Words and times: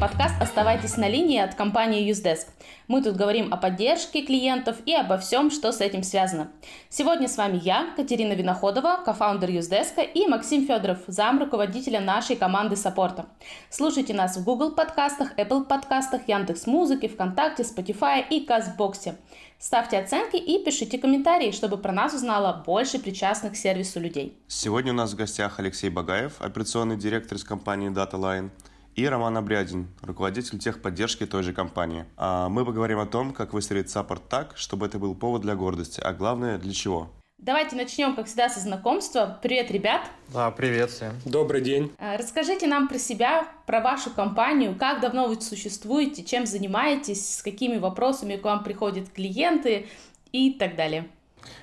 подкаст 0.00 0.34
«Оставайтесь 0.40 0.96
на 0.96 1.10
линии» 1.10 1.38
от 1.38 1.54
компании 1.54 2.10
Usedesk. 2.10 2.46
Мы 2.88 3.02
тут 3.02 3.16
говорим 3.16 3.52
о 3.52 3.58
поддержке 3.58 4.24
клиентов 4.24 4.78
и 4.86 4.94
обо 4.94 5.18
всем, 5.18 5.50
что 5.50 5.72
с 5.72 5.82
этим 5.82 6.02
связано. 6.02 6.50
Сегодня 6.88 7.28
с 7.28 7.36
вами 7.36 7.60
я, 7.62 7.92
Катерина 7.96 8.32
Виноходова, 8.32 9.02
кофаундер 9.04 9.50
Usedesk, 9.50 10.02
и 10.14 10.26
Максим 10.26 10.66
Федоров, 10.66 11.00
зам 11.06 11.38
руководителя 11.38 12.00
нашей 12.00 12.36
команды 12.36 12.76
саппорта. 12.76 13.26
Слушайте 13.68 14.14
нас 14.14 14.38
в 14.38 14.44
Google 14.44 14.70
подкастах, 14.70 15.36
Apple 15.36 15.64
подкастах, 15.64 16.26
Яндекс 16.26 16.66
Музыке, 16.66 17.06
ВКонтакте, 17.06 17.62
Spotify 17.64 18.24
и 18.26 18.40
Казбоксе. 18.46 19.16
Ставьте 19.58 19.98
оценки 19.98 20.36
и 20.36 20.64
пишите 20.64 20.96
комментарии, 20.96 21.50
чтобы 21.50 21.76
про 21.76 21.92
нас 21.92 22.14
узнало 22.14 22.62
больше 22.64 22.98
причастных 22.98 23.52
к 23.52 23.56
сервису 23.56 24.00
людей. 24.00 24.38
Сегодня 24.48 24.92
у 24.92 24.96
нас 24.96 25.12
в 25.12 25.16
гостях 25.16 25.60
Алексей 25.60 25.90
Багаев, 25.90 26.40
операционный 26.40 26.96
директор 26.96 27.36
из 27.36 27.44
компании 27.44 27.90
DataLine, 27.90 28.48
и 28.96 29.06
Роман 29.06 29.36
Обрядин, 29.36 29.88
руководитель 30.02 30.58
техподдержки 30.58 31.26
той 31.26 31.42
же 31.42 31.52
компании. 31.52 32.04
А 32.16 32.48
мы 32.48 32.64
поговорим 32.64 32.98
о 32.98 33.06
том, 33.06 33.32
как 33.32 33.52
выстроить 33.52 33.90
саппорт 33.90 34.28
так, 34.28 34.56
чтобы 34.56 34.86
это 34.86 34.98
был 34.98 35.14
повод 35.14 35.42
для 35.42 35.54
гордости, 35.54 36.00
а 36.00 36.12
главное, 36.12 36.58
для 36.58 36.72
чего. 36.72 37.10
Давайте 37.38 37.74
начнем, 37.74 38.14
как 38.14 38.26
всегда, 38.26 38.50
со 38.50 38.60
знакомства. 38.60 39.38
Привет, 39.42 39.70
ребят! 39.70 40.02
Да, 40.28 40.50
привет 40.50 40.90
всем. 40.90 41.14
Добрый 41.24 41.62
день. 41.62 41.90
А, 41.98 42.18
расскажите 42.18 42.66
нам 42.66 42.86
про 42.86 42.98
себя, 42.98 43.48
про 43.64 43.80
вашу 43.80 44.10
компанию, 44.10 44.76
как 44.78 45.00
давно 45.00 45.26
вы 45.26 45.40
существуете, 45.40 46.22
чем 46.22 46.44
занимаетесь, 46.44 47.36
с 47.36 47.42
какими 47.42 47.78
вопросами 47.78 48.36
к 48.36 48.44
вам 48.44 48.62
приходят 48.62 49.08
клиенты 49.08 49.86
и 50.32 50.52
так 50.52 50.76
далее. 50.76 51.08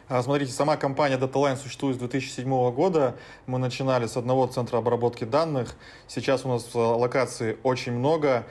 А, 0.09 0.23
смотрите, 0.23 0.51
сама 0.51 0.77
компания 0.77 1.17
DataLine 1.17 1.57
существует 1.57 1.97
с 1.97 1.99
2007 1.99 2.71
года. 2.71 3.15
Мы 3.45 3.59
начинали 3.59 4.05
с 4.05 4.15
одного 4.15 4.47
центра 4.47 4.77
обработки 4.77 5.23
данных. 5.23 5.75
Сейчас 6.07 6.45
у 6.45 6.49
нас 6.49 6.73
локаций 6.73 7.57
очень 7.63 7.91
много. 7.91 8.45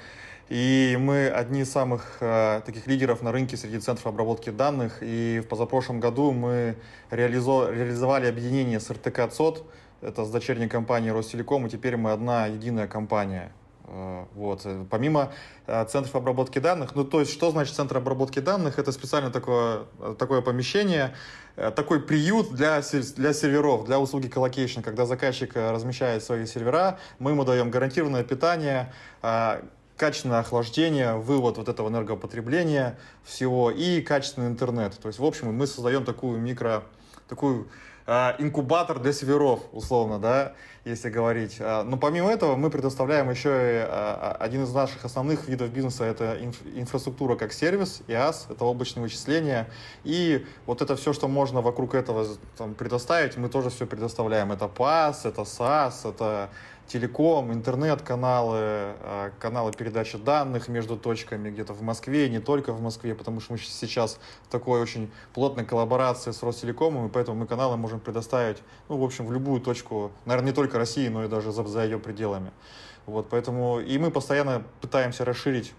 И 0.49 0.97
мы 1.01 1.29
одни 1.29 1.63
из 1.63 1.73
самых 1.73 2.19
э, 2.21 2.61
таких 2.65 2.87
лидеров 2.87 3.21
на 3.21 3.33
рынке 3.33 3.57
среди 3.57 3.79
центров 3.79 4.07
обработки 4.07 4.51
данных. 4.51 4.99
И 5.01 5.41
в 5.45 5.49
позапрошлом 5.49 5.99
году 5.99 6.31
мы 6.31 6.77
реализо- 7.11 7.73
реализовали 7.73 8.27
объединение 8.27 8.79
с 8.79 8.89
РТК 8.89 9.29
ЦОД, 9.29 9.65
это 10.03 10.25
с 10.25 10.31
дочерней 10.31 10.69
компанией 10.69 11.11
Ростелеком, 11.11 11.67
и 11.67 11.71
теперь 11.71 11.97
мы 11.97 12.13
одна 12.13 12.47
единая 12.47 12.87
компания. 12.87 13.51
Э, 13.87 14.25
вот. 14.35 14.67
Помимо 14.91 15.33
э, 15.67 15.85
центров 15.87 16.17
обработки 16.17 16.59
данных, 16.59 16.95
ну 16.95 17.05
то 17.05 17.21
есть 17.21 17.33
что 17.33 17.51
значит 17.51 17.75
центр 17.75 17.99
обработки 17.99 18.41
данных? 18.41 18.79
Это 18.79 18.93
специально 18.93 19.31
такое, 19.31 19.85
такое 20.19 20.41
помещение, 20.41 21.15
э, 21.57 21.71
такой 21.71 22.01
приют 22.01 22.53
для, 22.53 22.83
для 23.17 23.33
серверов, 23.33 23.85
для 23.85 24.01
услуги 24.01 24.29
colocation. 24.29 24.81
Когда 24.81 25.07
заказчик 25.07 25.55
размещает 25.55 26.23
свои 26.25 26.47
сервера, 26.47 26.99
мы 27.19 27.31
ему 27.31 27.45
даем 27.45 27.71
гарантированное 27.71 28.25
питание, 28.25 28.93
качественное 29.97 30.41
охлаждение, 30.41 31.15
вывод 31.15 31.57
вот 31.57 31.69
этого 31.69 31.89
энергопотребления 31.89 32.99
всего 33.25 33.71
и 33.71 34.03
качественный 34.03 34.49
интернет. 34.49 34.99
То 35.01 35.09
есть, 35.09 35.19
в 35.19 35.25
общем, 35.25 35.55
мы 35.55 35.67
создаем 35.67 36.05
такую 36.05 36.39
микро, 36.39 36.85
такую 37.29 37.63
э, 37.63 37.67
инкубатор 38.07 39.01
для 39.01 39.13
серверов, 39.13 39.61
условно, 39.73 40.19
да, 40.19 40.53
если 40.87 41.11
говорить. 41.11 41.57
А, 41.59 41.83
но 41.83 41.97
помимо 41.97 42.31
этого 42.31 42.55
мы 42.55 42.71
предоставляем 42.71 43.29
еще 43.29 43.49
и 43.49 43.85
а, 43.85 44.37
один 44.39 44.63
из 44.63 44.73
наших 44.73 45.05
основных 45.05 45.49
видов 45.49 45.71
бизнеса, 45.71 46.05
это 46.05 46.39
инфраструктура 46.77 47.35
как 47.35 47.53
сервис, 47.53 48.03
IaaS, 48.07 48.47
это 48.49 48.65
облачные 48.65 49.03
вычисления. 49.03 49.69
И 50.05 50.47
вот 50.65 50.83
это 50.83 50.95
все, 50.95 51.13
что 51.13 51.27
можно 51.27 51.61
вокруг 51.61 51.97
этого 51.97 52.27
там, 52.57 52.75
предоставить, 52.75 53.37
мы 53.37 53.49
тоже 53.49 53.71
все 53.71 53.87
предоставляем. 53.87 54.53
Это 54.53 54.67
PaaS, 54.67 55.17
это 55.25 55.43
SaaS, 55.43 56.09
это 56.09 56.51
телеком, 56.87 57.53
интернет-каналы, 57.53 58.57
а, 58.59 59.31
каналы 59.39 59.73
передачи 59.73 60.19
данных 60.19 60.69
между 60.69 60.97
точками 60.97 61.51
где-то 61.51 61.73
в 61.73 61.83
Москве, 61.83 62.29
не 62.29 62.39
только 62.39 62.73
в 62.73 62.81
Москве, 62.81 63.15
потому 63.15 63.41
что 63.41 63.53
мы 63.53 63.59
сейчас 63.59 64.19
в 64.45 64.49
такой 64.49 64.81
очень 64.81 65.11
плотной 65.35 65.65
коллаборации 65.65 66.31
с 66.31 66.43
Ростелекомом, 66.43 67.07
и 67.07 67.11
поэтому 67.11 67.39
мы 67.39 67.47
каналы 67.47 67.77
можем 67.77 68.01
предоставить, 68.01 68.59
ну, 68.89 68.97
в 68.97 69.05
общем, 69.05 69.27
в 69.27 69.33
любую 69.33 69.61
точку, 69.61 70.13
наверное, 70.25 70.51
не 70.51 70.55
только 70.55 70.79
России, 70.79 71.09
но 71.09 71.25
и 71.25 71.29
даже 71.29 71.53
за, 71.53 71.65
за 71.65 71.85
ее 71.85 71.99
пределами. 71.99 72.51
Вот, 73.07 73.29
поэтому 73.29 73.81
и 73.81 73.99
мы 73.99 74.11
постоянно 74.11 74.65
пытаемся 74.81 75.25
расширить 75.25 75.73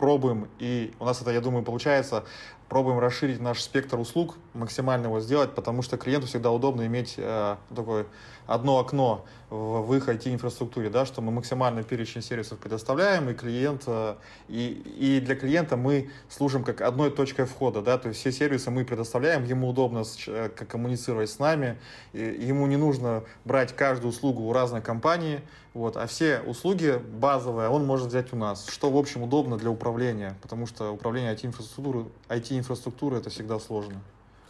пробуем, 0.00 0.48
и 0.58 0.94
у 0.98 1.04
нас 1.04 1.20
это, 1.20 1.30
я 1.30 1.42
думаю, 1.42 1.62
получается, 1.62 2.24
пробуем 2.70 2.98
расширить 2.98 3.38
наш 3.38 3.60
спектр 3.60 3.98
услуг, 3.98 4.36
максимально 4.54 5.06
его 5.06 5.20
сделать, 5.20 5.54
потому 5.54 5.82
что 5.82 5.98
клиенту 5.98 6.26
всегда 6.26 6.50
удобно 6.50 6.86
иметь 6.86 7.14
э, 7.18 7.56
такое 7.74 8.06
одно 8.50 8.80
окно 8.80 9.24
в, 9.48 9.94
их 9.94 10.08
IT-инфраструктуре, 10.08 10.90
да, 10.90 11.06
что 11.06 11.22
мы 11.22 11.30
максимальный 11.30 11.84
перечень 11.84 12.20
сервисов 12.20 12.58
предоставляем, 12.58 13.28
и 13.30 13.34
клиент, 13.34 13.84
э, 13.86 14.16
и, 14.48 14.82
и 14.98 15.20
для 15.20 15.36
клиента 15.36 15.76
мы 15.76 16.10
служим 16.28 16.64
как 16.64 16.80
одной 16.80 17.10
точкой 17.10 17.46
входа, 17.46 17.80
да, 17.80 17.96
то 17.96 18.08
есть 18.08 18.20
все 18.20 18.32
сервисы 18.32 18.70
мы 18.70 18.84
предоставляем, 18.84 19.44
ему 19.44 19.68
удобно 19.68 20.04
с, 20.04 20.16
э, 20.26 20.50
как 20.54 20.68
коммуницировать 20.68 21.30
с 21.30 21.38
нами, 21.38 21.78
и, 22.12 22.22
ему 22.22 22.66
не 22.66 22.76
нужно 22.76 23.22
брать 23.44 23.74
каждую 23.74 24.10
услугу 24.10 24.42
у 24.42 24.52
разной 24.52 24.82
компании, 24.82 25.40
вот, 25.72 25.96
а 25.96 26.06
все 26.08 26.40
услуги 26.40 27.00
базовые 27.12 27.68
он 27.68 27.86
может 27.86 28.08
взять 28.08 28.32
у 28.32 28.36
нас, 28.36 28.66
что, 28.66 28.90
в 28.90 28.96
общем, 28.96 29.22
удобно 29.22 29.56
для 29.58 29.70
управления, 29.70 30.36
потому 30.42 30.66
что 30.66 30.90
управление 30.90 31.34
IT-инфраструктурой 31.34 32.06
IT 32.28 32.58
инфраструктуры 32.58 33.18
это 33.18 33.30
всегда 33.30 33.60
сложно. 33.60 34.00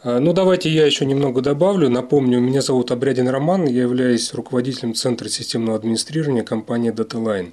А, 0.03 0.19
ну, 0.19 0.33
давайте 0.33 0.71
я 0.71 0.87
еще 0.87 1.05
немного 1.05 1.43
добавлю. 1.43 1.91
Напомню, 1.91 2.41
меня 2.41 2.62
зовут 2.62 2.91
Обрядин 2.91 3.28
Роман, 3.28 3.66
я 3.66 3.83
являюсь 3.83 4.33
руководителем 4.33 4.94
Центра 4.94 5.28
системного 5.28 5.77
администрирования 5.77 6.43
компании 6.43 6.91
DataLine. 6.91 7.53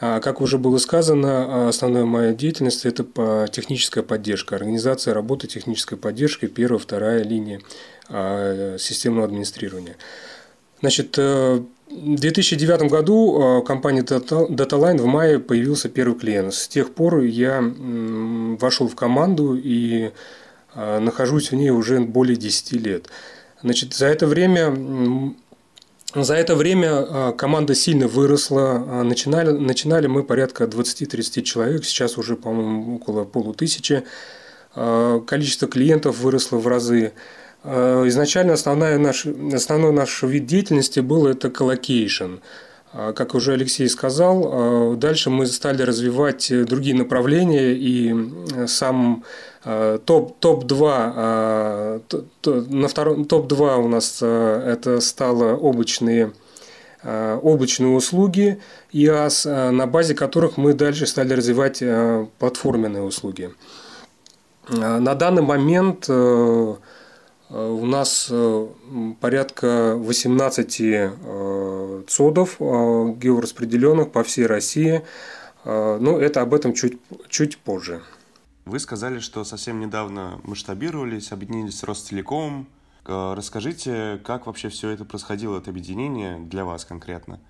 А, 0.00 0.20
как 0.20 0.42
уже 0.42 0.58
было 0.58 0.76
сказано, 0.78 1.68
основная 1.68 2.04
моя 2.04 2.32
деятельность– 2.34 2.84
это 2.84 3.48
техническая 3.50 4.04
поддержка, 4.04 4.56
организация 4.56 5.14
работы 5.14 5.46
технической 5.46 5.96
поддержки, 5.96 6.46
первая, 6.46 6.78
вторая 6.78 7.24
линия 7.24 7.60
а, 8.08 8.76
системного 8.78 9.24
администрирования. 9.24 9.96
Значит, 10.80 11.18
э, 11.18 11.60
в 11.90 12.14
2009 12.20 12.82
году 12.82 13.64
компания 13.66 14.02
DataLine 14.02 14.98
в 14.98 15.06
мае 15.06 15.40
появился 15.40 15.88
первый 15.88 16.16
клиент. 16.16 16.54
С 16.54 16.68
тех 16.68 16.94
пор 16.94 17.22
я 17.22 17.60
вошел 18.60 18.86
в 18.86 18.94
команду 18.94 19.56
и 19.56 20.04
а, 20.04 20.12
нахожусь 20.74 21.50
в 21.50 21.54
ней 21.56 21.70
уже 21.70 22.00
более 22.00 22.36
10 22.36 22.72
лет. 22.72 23.08
Значит, 23.62 23.94
за 23.94 24.06
это 24.06 24.26
время 24.26 25.34
за 26.14 26.34
это 26.34 26.56
время 26.56 26.88
а, 26.90 27.32
команда 27.32 27.74
сильно 27.74 28.08
выросла. 28.08 28.82
А, 28.86 29.02
начинали, 29.02 29.50
начинали 29.50 30.06
мы 30.06 30.22
порядка 30.22 30.64
20-30 30.64 31.42
человек, 31.42 31.84
сейчас 31.84 32.16
уже, 32.16 32.36
по-моему, 32.36 32.96
около 32.96 33.24
полутысячи. 33.24 34.04
Количество 34.74 35.66
клиентов 35.66 36.18
выросло 36.18 36.58
в 36.58 36.66
разы. 36.68 37.12
Изначально 37.64 38.52
основная 38.52 38.96
наш, 38.96 39.26
основной 39.26 39.92
наш 39.92 40.22
вид 40.22 40.46
деятельности 40.46 41.00
был 41.00 41.26
это 41.26 41.50
colocation. 41.50 42.36
Как 42.92 43.34
уже 43.34 43.52
Алексей 43.52 43.88
сказал, 43.88 44.96
дальше 44.96 45.28
мы 45.28 45.46
стали 45.46 45.82
развивать 45.82 46.50
другие 46.66 46.96
направления, 46.96 47.74
и 47.74 48.66
сам 48.66 49.24
Э, 49.64 49.98
топ, 50.04 50.38
топ-2, 50.38 51.12
э, 51.14 52.00
на 52.70 52.88
втором, 52.88 53.24
топ-2 53.26 53.84
у 53.84 53.88
нас 53.88 54.20
э, 54.22 54.62
это 54.66 55.00
стало 55.00 55.56
облачные, 55.56 56.32
облачные 57.04 57.94
услуги 57.94 58.60
IaaS, 58.92 59.70
на 59.70 59.86
базе 59.86 60.14
которых 60.14 60.56
мы 60.56 60.74
дальше 60.74 61.06
стали 61.06 61.32
развивать 61.32 61.80
платформенные 62.38 63.02
услуги. 63.02 63.50
На 64.68 65.14
данный 65.14 65.42
момент 65.42 66.08
у 67.50 67.86
нас 67.86 68.32
порядка 69.20 69.94
18 69.96 70.70
ЦОДов 72.08 72.56
геораспределенных 72.58 74.12
по 74.12 74.22
всей 74.22 74.46
России. 74.46 75.02
Но 75.64 76.18
это 76.18 76.42
об 76.42 76.54
этом 76.54 76.74
чуть, 76.74 76.98
чуть 77.28 77.58
позже. 77.58 78.02
Вы 78.68 78.80
сказали, 78.80 79.18
что 79.18 79.44
совсем 79.44 79.80
недавно 79.80 80.42
масштабировались, 80.44 81.32
объединились 81.32 81.78
с 81.78 81.84
Ростелекомом. 81.84 82.66
Э, 83.06 83.32
расскажите, 83.34 84.20
как 84.22 84.46
вообще 84.46 84.68
все 84.68 84.90
это 84.90 85.06
происходило, 85.06 85.56
это 85.56 85.70
объединение 85.70 86.38
для 86.38 86.66
вас 86.66 86.84
конкретно? 86.84 87.40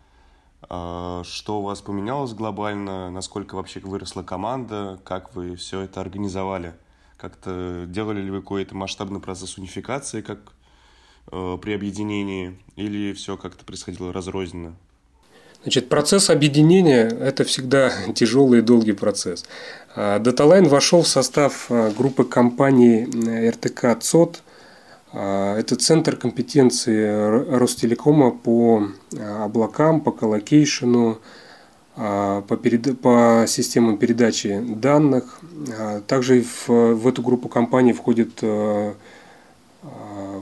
Э, 0.71 1.23
что 1.25 1.59
у 1.59 1.62
вас 1.62 1.81
поменялось 1.81 2.35
глобально? 2.35 3.11
Насколько 3.11 3.56
вообще 3.56 3.81
выросла 3.81 4.23
команда? 4.23 5.00
Как 5.03 5.35
вы 5.35 5.56
все 5.56 5.81
это 5.81 6.00
организовали? 6.00 6.75
Как-то 7.19 7.85
делали 7.87 8.23
ли 8.23 8.31
вы 8.31 8.41
какой-то 8.41 8.75
масштабный 8.75 9.20
процесс 9.20 9.59
унификации, 9.59 10.23
как 10.23 10.38
э, 11.31 11.59
при 11.61 11.73
объединении? 11.73 12.56
Или 12.76 13.12
все 13.12 13.37
как-то 13.37 13.65
происходило 13.65 14.12
разрозненно? 14.12 14.75
Значит, 15.62 15.88
процесс 15.88 16.31
объединения– 16.31 17.09
это 17.20 17.43
всегда 17.43 17.93
тяжелый 18.15 18.61
и 18.61 18.62
долгий 18.62 18.93
процесс. 18.93 19.44
Даталайн 19.97 20.69
вошел 20.69 21.03
в 21.03 21.09
состав 21.09 21.67
а, 21.69 21.91
группы 21.91 22.23
компаний 22.25 23.09
РТК 23.50 24.00
ЦОД. 24.00 24.41
А, 25.12 25.59
это 25.59 25.75
центр 25.75 26.14
компетенции 26.17 27.56
Ростелекома 27.56 28.31
по 28.31 28.88
а, 29.19 29.44
облакам, 29.47 30.00
по 30.00 30.12
коллокейшену, 30.12 31.19
по, 31.99 32.56
перед... 32.62 33.00
по 33.00 33.45
системам 33.49 33.99
передачи 33.99 34.62
данных. 34.65 35.41
Также 36.06 36.43
в, 36.43 36.69
в 36.69 37.09
эту 37.09 37.23
группу 37.23 37.49
компаний 37.49 37.93
входит, 37.93 38.41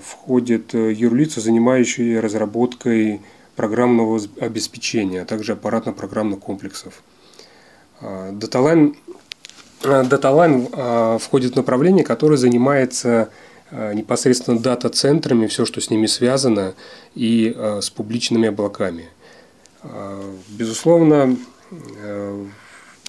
входит 0.02 0.74
юрлица, 0.74 1.40
занимающие 1.40 2.20
разработкой 2.20 3.22
программного 3.54 4.20
обеспечения, 4.38 5.22
а 5.22 5.24
также 5.24 5.52
аппаратно-программных 5.52 6.40
комплексов. 6.40 7.02
DataLine, 8.02 8.94
DataLine 9.82 11.18
входит 11.18 11.54
в 11.54 11.56
направление, 11.56 12.04
которое 12.04 12.36
занимается 12.36 13.30
непосредственно 13.72 14.60
дата-центрами, 14.60 15.46
все, 15.46 15.64
что 15.64 15.80
с 15.80 15.88
ними 15.88 16.06
связано, 16.06 16.74
и 17.14 17.56
с 17.80 17.88
публичными 17.88 18.48
облаками. 18.48 19.08
Безусловно, 20.48 21.36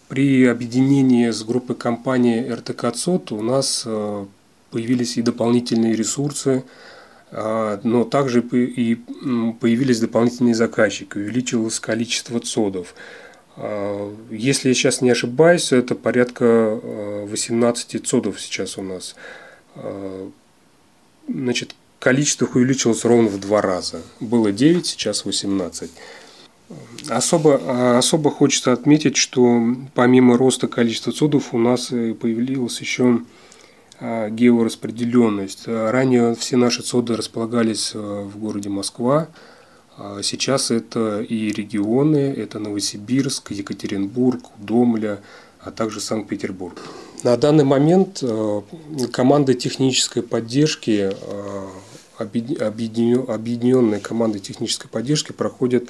при 0.07 0.45
объединении 0.45 1.29
с 1.29 1.44
группой 1.44 1.75
компаний 1.75 2.50
РТК 2.50 2.91
ЦОТ 2.94 3.31
у 3.31 3.41
нас 3.41 3.88
появились 4.71 5.18
и 5.18 5.21
дополнительные 5.21 5.95
ресурсы, 5.95 6.63
но 7.31 8.03
также 8.09 8.41
и 8.41 8.95
появились 9.59 10.00
дополнительные 10.00 10.56
заказчики, 10.56 11.18
увеличилось 11.18 11.79
количество 11.79 12.39
ЦОДов. 12.39 12.94
Если 14.29 14.69
я 14.69 14.75
сейчас 14.75 15.01
не 15.01 15.09
ошибаюсь, 15.09 15.71
это 15.71 15.95
порядка 15.95 16.79
18 17.25 18.06
ЦОДов 18.06 18.39
сейчас 18.39 18.77
у 18.77 18.83
нас. 18.83 19.15
Значит, 21.27 21.75
количество 22.00 22.45
их 22.45 22.56
увеличилось 22.56 23.03
ровно 23.03 23.29
в 23.29 23.39
два 23.39 23.62
раза. 23.62 24.01
Было 24.19 24.51
9, 24.51 24.85
сейчас 24.85 25.25
18. 25.25 25.89
Особо, 27.10 27.98
особо 27.98 28.30
хочется 28.30 28.74
отметить, 28.74 29.16
что 29.16 29.62
помимо 29.94 30.38
роста 30.38 30.68
количества 30.68 31.14
ЦОДов 31.14 31.54
у 31.54 31.58
нас 31.58 31.88
появилась 31.88 32.81
еще 32.81 33.22
а, 34.00 34.30
геораспределенность. 34.30 35.68
Ранее 35.68 36.36
все 36.36 36.58
наши 36.58 36.84
ЦОДы 36.84 37.16
располагались 37.16 37.94
в 37.94 38.38
городе 38.38 38.69
Москва, 38.69 39.30
а 39.98 40.22
сейчас 40.22 40.69
это 40.69 41.22
и 41.22 41.52
регионы, 41.52 42.18
это 42.18 42.60
Новосибирск, 42.60 43.52
Екатеринбург, 43.52 44.44
Домля, 44.58 45.22
а 45.62 45.72
также 45.72 46.02
Санкт-Петербург. 46.02 46.78
На 47.24 47.36
данный 47.36 47.63
момент 47.63 48.24
команда 49.12 49.56
технической 49.56 50.22
поддержки, 50.22 51.12
объединенная 52.20 54.00
команда 54.00 54.40
технической 54.40 54.90
поддержки 54.90 55.31
проходит 55.31 55.90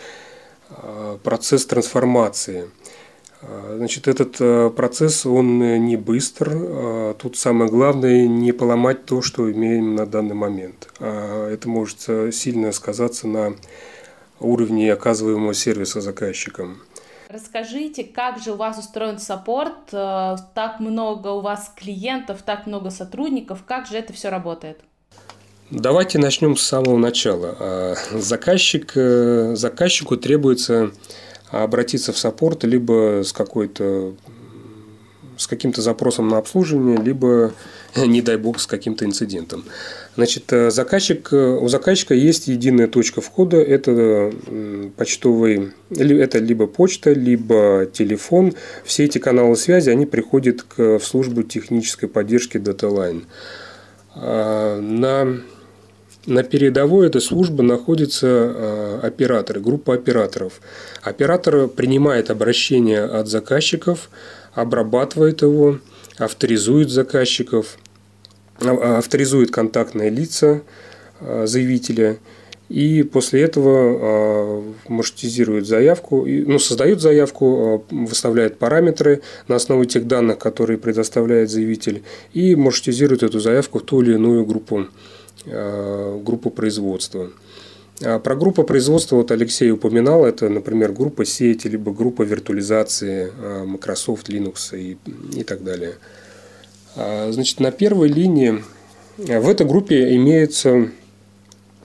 процесс 1.23 1.65
трансформации. 1.65 2.69
Значит, 3.41 4.07
этот 4.07 4.75
процесс, 4.75 5.25
он 5.25 5.59
не 5.85 5.95
быстр. 5.95 7.15
Тут 7.19 7.37
самое 7.37 7.69
главное 7.69 8.27
не 8.27 8.51
поломать 8.51 9.05
то, 9.05 9.21
что 9.21 9.51
имеем 9.51 9.95
на 9.95 10.05
данный 10.07 10.35
момент. 10.35 10.89
Это 10.99 11.69
может 11.69 12.01
сильно 12.33 12.71
сказаться 12.71 13.27
на 13.27 13.55
уровне 14.39 14.91
оказываемого 14.91 15.53
сервиса 15.53 16.01
заказчикам. 16.01 16.81
Расскажите, 17.29 18.05
как 18.05 18.39
же 18.39 18.53
у 18.53 18.55
вас 18.55 18.77
устроен 18.77 19.19
саппорт? 19.19 19.91
Э, 19.91 20.37
так 20.53 20.79
много 20.79 21.27
у 21.29 21.41
вас 21.41 21.73
клиентов, 21.75 22.41
так 22.41 22.65
много 22.67 22.89
сотрудников. 22.89 23.63
Как 23.65 23.85
же 23.85 23.97
это 23.97 24.13
все 24.13 24.29
работает? 24.29 24.79
Давайте 25.69 26.17
начнем 26.17 26.55
с 26.55 26.61
самого 26.61 26.97
начала. 26.97 27.55
А, 27.59 27.95
заказчик, 28.13 28.93
э, 28.95 29.53
заказчику 29.55 30.15
требуется 30.15 30.91
обратиться 31.49 32.13
в 32.13 32.17
саппорт 32.17 32.63
либо 32.63 33.21
с 33.25 33.33
какой-то 33.33 34.13
с 35.35 35.45
каким-то 35.45 35.81
запросом 35.81 36.29
на 36.29 36.37
обслуживание, 36.37 36.97
либо, 36.97 37.53
не 37.95 38.21
дай 38.21 38.37
бог, 38.37 38.59
с 38.59 38.65
каким-то 38.65 39.03
инцидентом. 39.03 39.65
Значит, 40.15 40.51
э, 40.53 40.71
заказчик, 40.71 41.33
э, 41.33 41.57
у 41.61 41.67
заказчика 41.67 42.13
есть 42.13 42.47
единая 42.47 42.87
точка 42.87 43.19
входа, 43.19 43.57
это 43.57 44.31
почтовый, 44.95 45.73
это 45.89 46.39
либо 46.39 46.67
почта, 46.67 47.11
либо 47.11 47.87
телефон. 47.91 48.53
Все 48.85 49.03
эти 49.03 49.17
каналы 49.17 49.57
связи, 49.57 49.89
они 49.89 50.05
приходят 50.05 50.63
к, 50.63 50.97
в 50.97 51.03
службу 51.03 51.43
технической 51.43 52.07
поддержки 52.07 52.55
DataLine. 52.55 53.25
А, 54.15 54.79
на, 54.81 55.41
на 56.27 56.44
передовой 56.44 57.07
этой 57.07 57.21
службы 57.21 57.63
находятся 57.63 58.27
а, 58.29 59.00
операторы, 59.01 59.59
группа 59.59 59.95
операторов. 59.95 60.62
Оператор 61.01 61.68
принимает 61.68 62.29
обращение 62.29 63.03
от 63.03 63.27
заказчиков, 63.27 64.09
обрабатывает 64.53 65.41
его, 65.41 65.79
авторизует 66.19 66.91
заказчиков– 66.91 67.77
а, 68.59 68.97
авторизует 68.97 69.51
контактные 69.51 70.09
лица 70.09 70.62
а, 71.19 71.45
заявителя 71.45 72.18
и 72.69 73.03
после 73.03 73.44
этого 73.44 73.71
а, 73.71 74.73
маршрутизирует 74.88 75.68
заявку, 75.68 76.25
ну, 76.25 76.57
создает 76.57 77.00
заявку, 77.00 77.85
выставляет 77.91 78.57
параметры 78.57 79.21
на 79.47 79.56
основе 79.56 79.85
тех 79.85 80.07
данных, 80.07 80.39
которые 80.39 80.77
предоставляет 80.77 81.50
заявитель, 81.50 82.03
и 82.33 82.56
маршрутизирует 82.56 83.23
эту 83.23 83.39
заявку 83.39 83.80
в 83.80 83.83
ту 83.83 84.01
или 84.01 84.15
иную 84.15 84.44
группу, 84.45 84.88
группу 85.45 86.49
производства. 86.49 87.29
Про 87.99 88.35
группу 88.35 88.63
производства 88.63 89.15
вот 89.15 89.31
Алексей 89.31 89.71
упоминал, 89.71 90.25
это, 90.25 90.49
например, 90.49 90.91
группа 90.91 91.25
сети, 91.25 91.67
либо 91.67 91.93
группа 91.93 92.21
виртуализации 92.23 93.31
Microsoft, 93.65 94.29
Linux 94.29 94.77
и, 94.77 94.97
и 95.35 95.43
так 95.43 95.63
далее. 95.63 95.95
А, 96.97 97.31
значит, 97.31 97.59
на 97.59 97.71
первой 97.71 98.09
линии 98.09 98.63
э, 99.19 99.39
в 99.39 99.47
этой 99.47 99.65
группе 99.65 100.15
имеются 100.15 100.89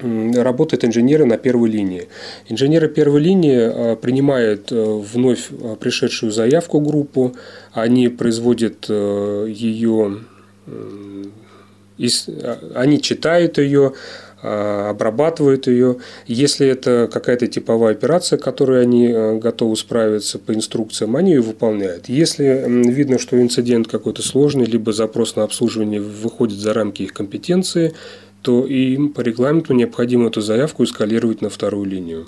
работают 0.01 0.85
инженеры 0.85 1.27
на 1.27 1.37
первой 1.37 1.71
линии. 1.71 2.09
Инженеры 2.49 2.89
первой 2.89 3.21
линии 3.21 3.93
э, 3.93 3.97
принимают 3.97 4.73
э, 4.73 4.83
вновь 4.83 5.49
пришедшую 5.79 6.33
заявку 6.33 6.81
группу, 6.81 7.37
они 7.73 8.09
производят 8.09 8.89
ее, 8.89 10.19
они 12.75 13.01
читают 13.01 13.59
ее, 13.59 13.93
а, 14.43 14.91
обрабатывают 14.91 15.69
ее. 15.69 15.99
Если 16.27 16.67
это 16.67 17.09
какая-то 17.13 17.47
типовая 17.47 17.93
операция, 17.93 18.39
которой 18.39 18.83
они 18.83 19.07
э, 19.07 19.39
готовы 19.39 19.77
справиться 19.77 20.41
по 20.41 20.53
инструкциям, 20.53 21.15
они 21.15 21.33
ее 21.33 21.43
выполняют. 21.43 22.09
Если 22.09 22.65
видно, 22.91 23.21
что 23.21 23.41
инцидент 23.41 23.87
какой-то 23.87 24.23
сложный, 24.23 24.67
либо 24.67 24.93
запрос 24.93 25.37
на 25.37 25.45
обслуживание 25.45 26.01
выходит 26.01 26.59
за 26.59 26.75
рамки 26.75 27.03
их 27.03 27.13
компетенции, 27.13 27.95
то 28.43 28.67
им 28.67 29.13
по 29.13 29.21
регламенту 29.21 29.75
необходимо 29.75 30.27
эту 30.27 30.41
заявку 30.41 30.83
эскалировать 30.83 31.41
на 31.41 31.49
вторую 31.49 31.85
линию. 31.85 32.27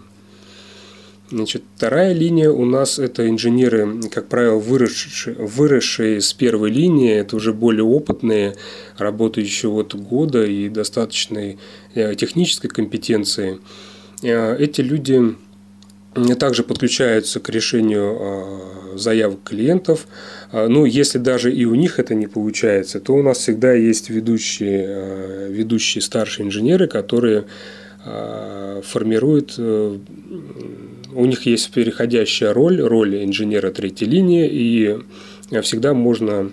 Значит, 1.30 1.62
вторая 1.74 2.12
линия 2.12 2.50
у 2.50 2.66
нас 2.66 2.98
это 2.98 3.26
инженеры, 3.26 4.02
как 4.10 4.28
правило, 4.28 4.58
выросшие, 4.58 5.34
выросшие 5.36 6.20
с 6.20 6.34
первой 6.34 6.70
линии, 6.70 7.14
это 7.14 7.36
уже 7.36 7.54
более 7.54 7.84
опытные, 7.84 8.56
работающие 8.98 9.70
вот 9.70 9.94
года 9.94 10.44
и 10.44 10.68
достаточной 10.68 11.58
э, 11.94 12.14
технической 12.14 12.68
компетенции. 12.68 13.58
Э, 14.22 14.54
эти 14.58 14.82
люди 14.82 15.34
также 16.38 16.62
подключаются 16.62 17.40
к 17.40 17.48
решению 17.48 18.18
э, 18.20 18.98
заявок 18.98 19.40
клиентов. 19.44 20.06
Ну, 20.52 20.84
если 20.84 21.18
даже 21.18 21.52
и 21.52 21.64
у 21.64 21.74
них 21.74 21.98
это 21.98 22.14
не 22.14 22.26
получается, 22.26 23.00
то 23.00 23.14
у 23.14 23.22
нас 23.22 23.38
всегда 23.38 23.72
есть 23.72 24.10
ведущие, 24.10 25.48
ведущие 25.48 26.02
старшие 26.02 26.46
инженеры, 26.46 26.86
которые 26.86 27.46
формируют 28.04 29.58
у 31.14 31.26
них 31.26 31.46
есть 31.46 31.70
переходящая 31.72 32.52
роль, 32.52 32.80
роль 32.80 33.24
инженера 33.24 33.70
третьей 33.70 34.08
линии, 34.08 34.48
и 34.50 34.98
всегда 35.62 35.94
можно 35.94 36.50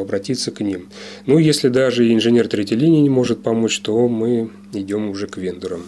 обратиться 0.00 0.50
к 0.50 0.60
ним. 0.60 0.88
Ну, 1.26 1.38
если 1.38 1.68
даже 1.68 2.12
инженер 2.12 2.48
третьей 2.48 2.78
линии 2.78 3.00
не 3.00 3.10
может 3.10 3.42
помочь, 3.42 3.78
то 3.80 4.08
мы 4.08 4.50
идем 4.72 5.10
уже 5.10 5.26
к 5.26 5.36
вендорам. 5.36 5.82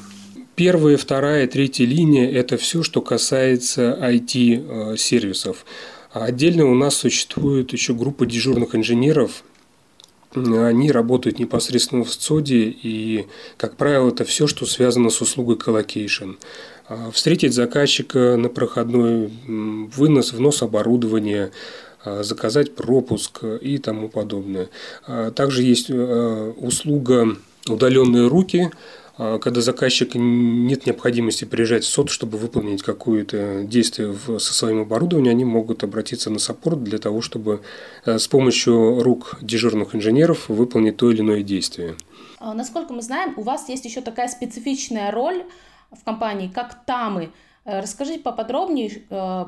Первая, 0.56 0.96
вторая, 0.96 1.46
третья 1.46 1.86
линия– 1.86 2.30
это 2.32 2.56
все, 2.58 2.82
что 2.82 3.00
касается 3.00 3.98
IT-сервисов. 4.02 5.64
Отдельно 6.12 6.66
у 6.66 6.74
нас 6.74 6.96
существует 6.96 7.72
еще 7.72 7.94
группа 7.94 8.26
дежурных 8.26 8.74
инженеров, 8.74 9.42
они 10.32 10.92
работают 10.92 11.38
непосредственно 11.40 12.04
в 12.04 12.12
ЦОДе, 12.12 12.68
и, 12.68 13.26
как 13.56 13.76
правило, 13.76 14.10
это 14.10 14.24
все, 14.24 14.46
что 14.46 14.64
связано 14.64 15.10
с 15.10 15.20
услугой 15.20 15.56
colocation. 15.56 16.32
А, 16.90 17.10
встретить 17.12 17.54
заказчика 17.54 18.36
на 18.36 18.48
проходной, 18.48 19.30
вынос, 19.46 20.32
внос 20.32 20.62
оборудования, 20.62 21.52
а, 22.04 22.24
заказать 22.24 22.74
пропуск 22.74 23.44
и 23.44 23.78
тому 23.78 24.08
подобное. 24.08 24.68
А, 25.06 25.30
также 25.30 25.62
есть 25.62 25.88
услуга 25.90 27.36
удаленные 27.68 28.26
руки. 28.26 28.70
когда 29.42 29.60
заказчик 29.60 30.12
нет 30.14 30.86
необходимости 30.86 31.44
приезжать 31.44 31.84
в 31.84 31.88
СОД, 31.88 32.08
чтобы 32.08 32.38
выполнить 32.38 32.82
какое-то 32.82 33.64
действие 33.64 34.16
со 34.38 34.54
своим 34.54 34.80
оборудованием, 34.80 35.32
они 35.32 35.44
могут 35.44 35.84
обратиться 35.84 36.30
на 36.30 36.38
саппорт 36.38 36.82
для 36.82 36.96
того, 36.96 37.20
чтобы 37.20 37.60
э, 38.06 38.18
с 38.18 38.26
помощью 38.28 39.02
рук 39.02 39.36
дежурных 39.42 39.94
инженеров 39.94 40.48
выполнить 40.48 40.96
то 40.96 41.10
или 41.10 41.20
иное 41.20 41.42
действие. 41.42 41.96
Насколько 42.40 42.94
мы 42.94 43.02
знаем, 43.02 43.34
у 43.36 43.42
вас 43.42 43.68
есть 43.68 43.84
еще 43.84 44.00
такая 44.00 44.28
специфичная 44.28 45.10
роль 45.10 45.44
в 45.90 46.04
компании, 46.04 46.48
как 46.48 46.84
ТАМы. 46.84 47.32
Э, 47.64 47.80
расскажите 47.80 48.20
поподробнее, 48.20 49.02
э, 49.08 49.46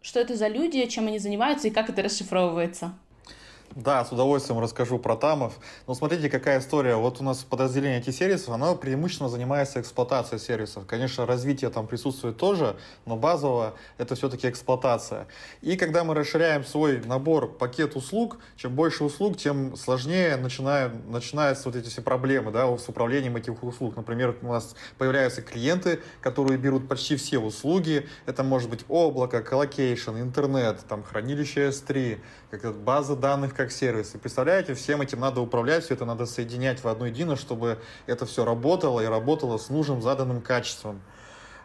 что 0.00 0.20
это 0.20 0.36
за 0.36 0.48
люди, 0.48 0.86
чем 0.86 1.06
они 1.06 1.18
занимаются 1.18 1.68
и 1.68 1.70
как 1.70 1.88
это 1.88 2.02
расшифровывается. 2.02 2.94
Да, 3.74 4.04
с 4.04 4.12
удовольствием 4.12 4.60
расскажу 4.60 4.98
про 4.98 5.16
TAM 5.16 5.35
ов. 5.35 5.54
Но 5.86 5.94
смотрите, 5.94 6.28
какая 6.28 6.60
история. 6.60 6.96
Вот 6.96 7.20
у 7.20 7.24
нас 7.24 7.38
подразделение 7.38 8.02
IT-сервисов, 8.02 8.50
оно 8.50 8.74
преимущественно 8.74 9.30
занимается 9.30 9.80
эксплуатацией 9.80 10.40
сервисов. 10.40 10.84
Конечно, 10.86 11.24
развитие 11.24 11.70
там 11.70 11.86
присутствует 11.86 12.36
тоже, 12.36 12.76
но 13.06 13.16
базово 13.16 13.74
это 13.96 14.14
все-таки 14.14 14.50
эксплуатация. 14.50 15.26
И 15.62 15.76
когда 15.76 16.04
мы 16.04 16.14
расширяем 16.14 16.64
свой 16.64 17.00
набор, 17.06 17.50
пакет 17.50 17.96
услуг, 17.96 18.38
чем 18.56 18.74
больше 18.74 19.04
услуг, 19.04 19.38
тем 19.38 19.74
сложнее 19.76 20.36
начинаем, 20.36 21.10
начинаются 21.10 21.70
вот 21.70 21.76
эти 21.76 21.88
все 21.88 22.02
проблемы 22.02 22.50
да, 22.50 22.76
с 22.76 22.88
управлением 22.90 23.36
этих 23.36 23.62
услуг. 23.62 23.96
Например, 23.96 24.36
у 24.42 24.48
нас 24.48 24.74
появляются 24.98 25.40
клиенты, 25.40 26.00
которые 26.20 26.58
берут 26.58 26.88
почти 26.88 27.16
все 27.16 27.38
услуги. 27.38 28.06
Это 28.26 28.42
может 28.42 28.68
быть 28.68 28.84
облако, 28.88 29.42
colocation, 29.42 30.10
интернет, 30.18 30.80
там, 30.86 31.02
хранилище 31.02 31.68
S3, 31.68 32.20
как 32.50 32.76
база 32.76 33.16
данных 33.16 33.54
как 33.62 33.70
сервис. 33.70 34.16
И 34.16 34.18
представляете, 34.18 34.74
всем 34.74 35.02
этим 35.02 35.20
надо 35.20 35.40
управлять, 35.40 35.84
все 35.84 35.94
это 35.94 36.04
надо 36.04 36.26
соединять 36.26 36.82
в 36.82 36.88
одно 36.88 37.06
едино, 37.06 37.36
чтобы 37.36 37.78
это 38.06 38.26
все 38.26 38.44
работало 38.44 39.00
и 39.00 39.06
работало 39.06 39.56
с 39.56 39.68
нужным 39.70 40.02
заданным 40.02 40.40
качеством. 40.40 41.00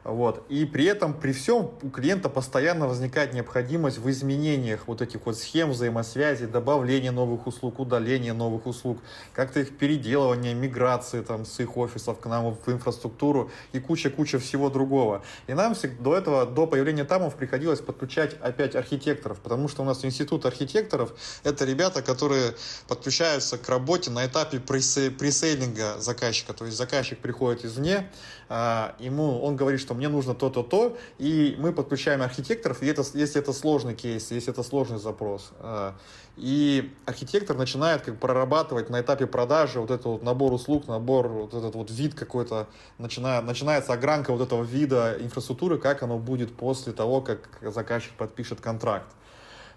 Вот. 0.07 0.45
И 0.47 0.63
при 0.63 0.85
этом, 0.85 1.13
при 1.13 1.33
всем, 1.33 1.69
у 1.81 1.89
клиента 1.89 2.29
постоянно 2.29 2.87
возникает 2.87 3.33
необходимость 3.33 3.97
в 3.97 4.09
изменениях 4.09 4.87
вот 4.87 5.01
этих 5.01 5.25
вот 5.25 5.37
схем 5.37 5.71
взаимосвязи, 5.71 6.45
добавления 6.45 7.11
новых 7.11 7.45
услуг, 7.45 7.79
удаления 7.79 8.33
новых 8.33 8.67
услуг, 8.67 8.99
как-то 9.33 9.59
их 9.59 9.77
переделывания, 9.77 10.53
миграции 10.53 11.21
там, 11.21 11.45
с 11.45 11.59
их 11.59 11.75
офисов 11.75 12.21
к 12.21 12.25
нам 12.25 12.55
в 12.55 12.71
инфраструктуру 12.71 13.51
и 13.73 13.81
куча-куча 13.81 14.39
всего 14.39 14.69
другого. 14.69 15.23
И 15.45 15.53
нам 15.53 15.75
до 15.99 16.15
этого, 16.15 16.45
до 16.45 16.67
появления 16.67 17.03
тамов 17.03 17.35
приходилось 17.35 17.81
подключать 17.81 18.37
опять 18.39 18.77
архитекторов, 18.77 19.41
потому 19.41 19.67
что 19.67 19.81
у 19.81 19.85
нас 19.85 20.05
институт 20.05 20.45
архитекторов— 20.45 21.11
это 21.43 21.65
ребята, 21.65 22.01
которые 22.01 22.53
подключаются 22.87 23.57
к 23.57 23.67
работе 23.67 24.09
на 24.09 24.25
этапе 24.25 24.61
пресейлинга 24.61 25.99
заказчика. 25.99 26.53
То 26.53 26.63
есть 26.63 26.77
заказчик 26.77 27.19
приходит 27.19 27.65
извне, 27.65 28.09
а, 28.47 28.95
ему 28.99 29.41
он 29.41 29.57
говорит, 29.57 29.81
что 29.81 29.96
мне 29.97 30.07
нужно 30.07 30.33
то-то, 30.33 30.63
то, 30.63 30.97
и 31.17 31.55
мы 31.59 31.73
подключаем 31.73 32.21
архитекторов, 32.21 32.81
и 32.81 32.87
это, 32.87 33.03
если 33.13 33.41
это 33.41 33.51
сложный 33.51 33.95
кейс, 33.95 34.31
если 34.31 34.53
это 34.53 34.63
сложный 34.63 34.99
запрос. 34.99 35.51
А, 35.59 35.95
и 36.37 36.93
архитектор 37.05 37.57
начинает 37.57 38.03
как 38.03 38.19
прорабатывать 38.19 38.89
на 38.89 39.01
этапе 39.01 39.25
продажи 39.25 39.79
вот 39.79 39.91
этот 39.91 40.05
вот 40.05 40.23
набор 40.23 40.53
услуг, 40.53 40.87
набор, 40.87 41.27
вот 41.27 41.53
этот 41.53 41.75
вот 41.75 41.91
вид 41.91 42.13
какой-то, 42.13 42.67
начинает, 42.97 43.43
начинается 43.43 43.93
огранка 43.93 44.31
вот 44.31 44.41
этого 44.41 44.63
вида 44.63 45.17
инфраструктуры, 45.19 45.79
как 45.79 46.03
оно 46.03 46.17
будет 46.19 46.55
после 46.55 46.93
того, 46.93 47.21
как 47.21 47.49
заказчик 47.61 48.13
подпишет 48.13 48.61
контракт. 48.61 49.07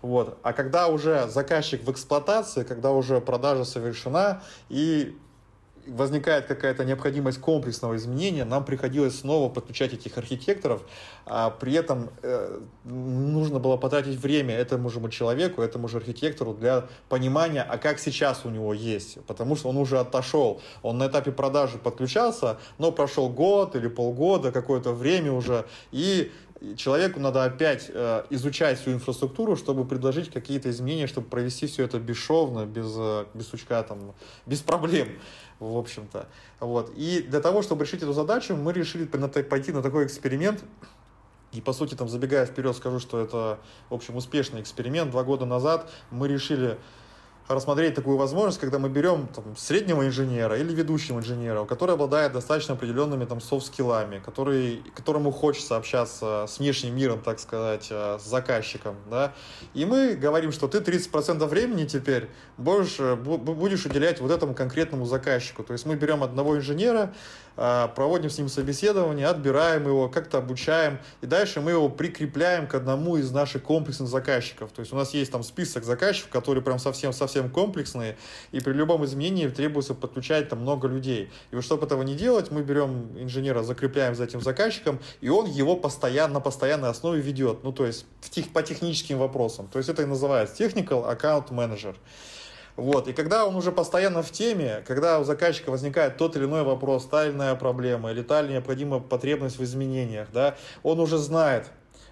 Вот. 0.02 0.38
А 0.42 0.52
когда 0.52 0.88
уже 0.88 1.28
заказчик 1.28 1.82
в 1.82 1.90
эксплуатации, 1.90 2.64
когда 2.64 2.90
уже 2.90 3.20
продажа 3.20 3.64
совершена, 3.64 4.42
и 4.68 5.16
возникает 5.86 6.46
какая-то 6.46 6.84
необходимость 6.84 7.40
комплексного 7.40 7.96
изменения, 7.96 8.44
нам 8.44 8.64
приходилось 8.64 9.20
снова 9.20 9.48
подключать 9.48 9.92
этих 9.92 10.18
архитекторов, 10.18 10.82
а 11.26 11.50
при 11.50 11.74
этом 11.74 12.10
э, 12.22 12.60
нужно 12.84 13.58
было 13.58 13.76
потратить 13.76 14.18
время 14.18 14.54
этому 14.54 14.90
же 14.90 15.00
человеку, 15.10 15.62
этому 15.62 15.88
же 15.88 15.96
архитектору 15.96 16.54
для 16.54 16.86
понимания, 17.08 17.62
а 17.62 17.78
как 17.78 17.98
сейчас 17.98 18.44
у 18.44 18.50
него 18.50 18.74
есть, 18.74 19.18
потому 19.26 19.56
что 19.56 19.68
он 19.68 19.76
уже 19.76 19.98
отошел, 19.98 20.60
он 20.82 20.98
на 20.98 21.06
этапе 21.06 21.32
продажи 21.32 21.78
подключался, 21.78 22.58
но 22.78 22.92
прошел 22.92 23.28
год 23.28 23.76
или 23.76 23.88
полгода, 23.88 24.52
какое-то 24.52 24.92
время 24.92 25.32
уже, 25.32 25.66
и 25.92 26.30
человеку 26.76 27.20
надо 27.20 27.44
опять 27.44 27.90
э, 27.92 28.24
изучать 28.30 28.78
всю 28.78 28.92
инфраструктуру, 28.92 29.56
чтобы 29.56 29.86
предложить 29.86 30.30
какие-то 30.30 30.70
изменения, 30.70 31.06
чтобы 31.06 31.28
провести 31.28 31.66
все 31.66 31.84
это 31.84 31.98
бесшовно, 31.98 32.66
без, 32.66 32.94
э, 32.96 33.26
без 33.34 33.48
сучка, 33.48 33.82
там, 33.82 34.14
без 34.46 34.60
проблем 34.60 35.08
в 35.58 35.76
общем-то. 35.76 36.26
Вот. 36.58 36.92
И 36.96 37.22
для 37.22 37.40
того, 37.40 37.62
чтобы 37.62 37.84
решить 37.84 38.02
эту 38.02 38.12
задачу, 38.12 38.56
мы 38.56 38.72
решили 38.72 39.04
пойти 39.04 39.72
на 39.72 39.82
такой 39.82 40.06
эксперимент. 40.06 40.64
И, 41.52 41.60
по 41.60 41.72
сути, 41.72 41.94
там, 41.94 42.08
забегая 42.08 42.46
вперед, 42.46 42.76
скажу, 42.76 42.98
что 43.00 43.20
это, 43.20 43.58
в 43.88 43.94
общем, 43.94 44.16
успешный 44.16 44.60
эксперимент. 44.60 45.10
Два 45.10 45.24
года 45.24 45.44
назад 45.44 45.90
мы 46.10 46.28
решили 46.28 46.78
рассмотреть 47.54 47.94
такую 47.94 48.16
возможность, 48.16 48.60
когда 48.60 48.78
мы 48.78 48.88
берем 48.88 49.28
там, 49.28 49.56
среднего 49.56 50.06
инженера 50.06 50.56
или 50.58 50.72
ведущего 50.72 51.18
инженера, 51.18 51.64
который 51.64 51.94
обладает 51.94 52.32
достаточно 52.32 52.74
определенными 52.74 53.24
там 53.24 53.40
софт-скиллами, 53.40 54.20
который, 54.20 54.82
которому 54.94 55.30
хочется 55.30 55.76
общаться 55.76 56.46
с 56.48 56.58
внешним 56.58 56.96
миром, 56.96 57.20
так 57.20 57.40
сказать, 57.40 57.88
э, 57.90 58.18
с 58.20 58.24
заказчиком, 58.24 58.96
да, 59.10 59.32
и 59.74 59.84
мы 59.84 60.14
говорим, 60.14 60.52
что 60.52 60.68
ты 60.68 60.78
30% 60.78 61.44
времени 61.46 61.86
теперь 61.86 62.28
будешь, 62.56 62.96
э, 62.98 63.14
будешь 63.16 63.84
уделять 63.84 64.20
вот 64.20 64.30
этому 64.30 64.54
конкретному 64.54 65.04
заказчику. 65.04 65.62
То 65.62 65.72
есть 65.72 65.86
мы 65.86 65.96
берем 65.96 66.22
одного 66.22 66.56
инженера, 66.56 67.14
проводим 67.56 68.30
с 68.30 68.38
ним 68.38 68.48
собеседование, 68.48 69.26
отбираем 69.26 69.86
его, 69.86 70.08
как-то 70.08 70.38
обучаем, 70.38 70.98
и 71.20 71.26
дальше 71.26 71.60
мы 71.60 71.72
его 71.72 71.88
прикрепляем 71.88 72.66
к 72.66 72.74
одному 72.74 73.16
из 73.16 73.30
наших 73.30 73.62
комплексных 73.62 74.08
заказчиков. 74.08 74.72
То 74.72 74.80
есть 74.80 74.92
у 74.92 74.96
нас 74.96 75.14
есть 75.14 75.30
там 75.30 75.42
список 75.42 75.84
заказчиков, 75.84 76.30
которые 76.30 76.62
прям 76.62 76.78
совсем-совсем 76.78 77.50
комплексные, 77.50 78.16
и 78.52 78.60
при 78.60 78.72
любом 78.72 79.04
изменении 79.04 79.48
требуется 79.48 79.94
подключать 79.94 80.48
там 80.48 80.60
много 80.60 80.88
людей. 80.88 81.30
И 81.50 81.54
вот 81.54 81.64
чтобы 81.64 81.86
этого 81.86 82.02
не 82.02 82.14
делать, 82.14 82.50
мы 82.50 82.62
берем 82.62 83.18
инженера, 83.18 83.62
закрепляем 83.62 84.14
за 84.14 84.24
этим 84.24 84.40
заказчиком, 84.40 85.00
и 85.20 85.28
он 85.28 85.46
его 85.46 85.76
постоянно, 85.76 86.34
на 86.34 86.40
постоянной 86.40 86.88
основе 86.88 87.20
ведет, 87.20 87.64
ну 87.64 87.72
то 87.72 87.86
есть 87.86 88.06
в 88.20 88.30
тех, 88.30 88.52
по 88.52 88.62
техническим 88.62 89.18
вопросам. 89.18 89.68
То 89.68 89.78
есть 89.78 89.90
это 89.90 90.02
и 90.02 90.06
называется 90.06 90.62
Technical 90.62 91.04
Account 91.06 91.50
Manager. 91.50 91.96
Вот. 92.80 93.08
И 93.08 93.12
когда 93.12 93.44
он 93.44 93.54
уже 93.56 93.72
постоянно 93.72 94.22
в 94.22 94.30
теме, 94.30 94.82
когда 94.86 95.18
у 95.20 95.24
заказчика 95.24 95.70
возникает 95.70 96.16
тот 96.16 96.34
или 96.36 96.46
иной 96.46 96.62
вопрос, 96.62 97.04
та 97.04 97.26
или 97.26 97.32
иная 97.34 97.54
проблема, 97.54 98.10
или 98.10 98.22
та 98.22 98.40
или 98.40 98.52
необходимая 98.52 99.00
потребность 99.00 99.58
в 99.58 99.62
изменениях, 99.62 100.28
да, 100.32 100.56
он 100.82 100.98
уже 100.98 101.18
знает, 101.18 101.66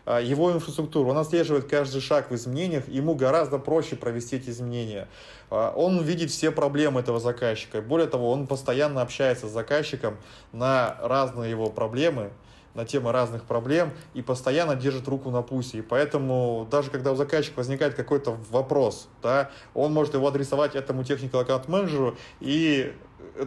а, 0.05 0.21
его 0.21 0.53
инфраструктуру, 0.53 1.09
он 1.09 1.17
отслеживает 1.17 1.65
каждый 1.65 2.03
шаг 2.03 2.31
в 2.31 2.35
изменениях, 2.35 2.87
ему 2.87 3.15
гораздо 3.15 3.59
проще 3.59 3.97
провести 3.97 4.37
эти 4.37 4.51
изменения. 4.51 5.09
А, 5.49 5.73
он 5.75 6.03
видит 6.03 6.31
все 6.31 6.51
проблемы 6.51 7.01
этого 7.01 7.19
заказчика. 7.19 7.81
Более 7.81 8.07
того, 8.07 8.31
он 8.31 8.47
постоянно 8.47 9.01
общается 9.01 9.49
с 9.49 9.51
заказчиком 9.51 10.19
на 10.53 10.99
разные 11.01 11.51
его 11.51 11.71
проблемы, 11.71 12.31
на 12.79 12.85
темы 12.85 13.11
разных 13.11 13.43
проблем 13.43 13.93
и 14.15 14.23
постоянно 14.23 14.77
держит 14.77 15.09
руку 15.09 15.31
на 15.31 15.43
пусе. 15.43 15.79
И 15.79 15.83
поэтому 15.83 16.67
даже 16.71 16.91
когда 16.91 17.13
у 17.13 17.17
заказчика 17.17 17.59
возникает 17.59 17.95
какой-то 17.95 18.39
вопрос, 18.51 19.09
да, 19.21 19.51
он 19.75 19.93
может 19.93 20.15
его 20.15 20.29
адресовать 20.29 20.77
этому 20.77 21.03
техниcal 21.03 21.41
аккаунт 21.41 21.69
менеджеру 21.69 22.17
и 22.41 22.95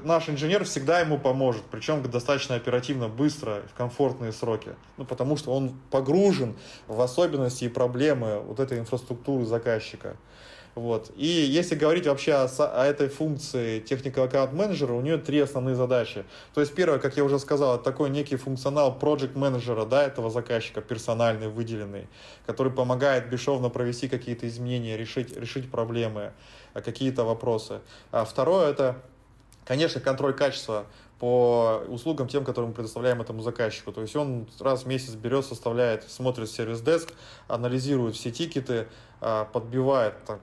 наш 0.03 0.29
инженер 0.29 0.65
всегда 0.65 1.00
ему 1.00 1.17
поможет, 1.17 1.63
причем 1.71 2.03
достаточно 2.03 2.55
оперативно, 2.55 3.07
быстро, 3.07 3.61
в 3.73 3.77
комфортные 3.77 4.33
сроки. 4.33 4.71
Ну, 4.97 5.05
потому 5.05 5.38
что 5.38 5.53
он 5.53 5.73
погружен 5.89 6.55
в 6.88 7.00
особенности 7.00 7.65
и 7.65 7.69
проблемы 7.69 8.41
вот 8.41 8.59
этой 8.59 8.79
инфраструктуры 8.79 9.45
заказчика. 9.45 10.17
Вот. 10.73 11.11
И 11.17 11.25
если 11.25 11.75
говорить 11.75 12.07
вообще 12.07 12.33
о, 12.33 12.45
о 12.45 12.85
этой 12.85 13.09
функции 13.09 13.81
Technical 13.81 14.31
Account 14.31 14.53
Manager, 14.53 14.97
у 14.97 15.01
нее 15.01 15.17
три 15.17 15.39
основные 15.39 15.75
задачи. 15.75 16.23
То 16.53 16.61
есть 16.61 16.73
первое, 16.73 16.99
как 16.99 17.17
я 17.17 17.25
уже 17.25 17.39
сказал, 17.39 17.75
это 17.75 17.83
такой 17.83 18.09
некий 18.09 18.37
функционал 18.37 18.97
Project 18.97 19.33
Manager, 19.33 19.85
да, 19.85 20.03
этого 20.03 20.29
заказчика, 20.29 20.81
персональный, 20.81 21.49
выделенный, 21.49 22.07
который 22.45 22.71
помогает 22.71 23.29
бесшовно 23.29 23.69
провести 23.69 24.07
какие-то 24.07 24.47
изменения, 24.47 24.95
решить, 24.95 25.35
решить 25.35 25.69
проблемы, 25.69 26.31
а, 26.73 26.81
какие-то 26.81 27.25
вопросы. 27.25 27.81
А 28.11 28.23
второе, 28.23 28.69
это, 28.69 29.01
конечно, 29.65 29.99
контроль 29.99 30.33
качества 30.33 30.85
по 31.19 31.83
услугам 31.87 32.27
тем, 32.29 32.45
которые 32.45 32.69
мы 32.69 32.73
предоставляем 32.73 33.21
этому 33.21 33.41
заказчику. 33.43 33.91
То 33.91 34.01
есть 34.01 34.15
он 34.15 34.47
раз 34.59 34.83
в 34.83 34.87
месяц 34.87 35.13
берет, 35.15 35.45
составляет, 35.45 36.09
смотрит 36.09 36.49
сервис-деск, 36.49 37.09
анализирует 37.47 38.15
все 38.15 38.31
тикеты, 38.31 38.87
а, 39.19 39.45
подбивает 39.45 40.15
так, 40.25 40.39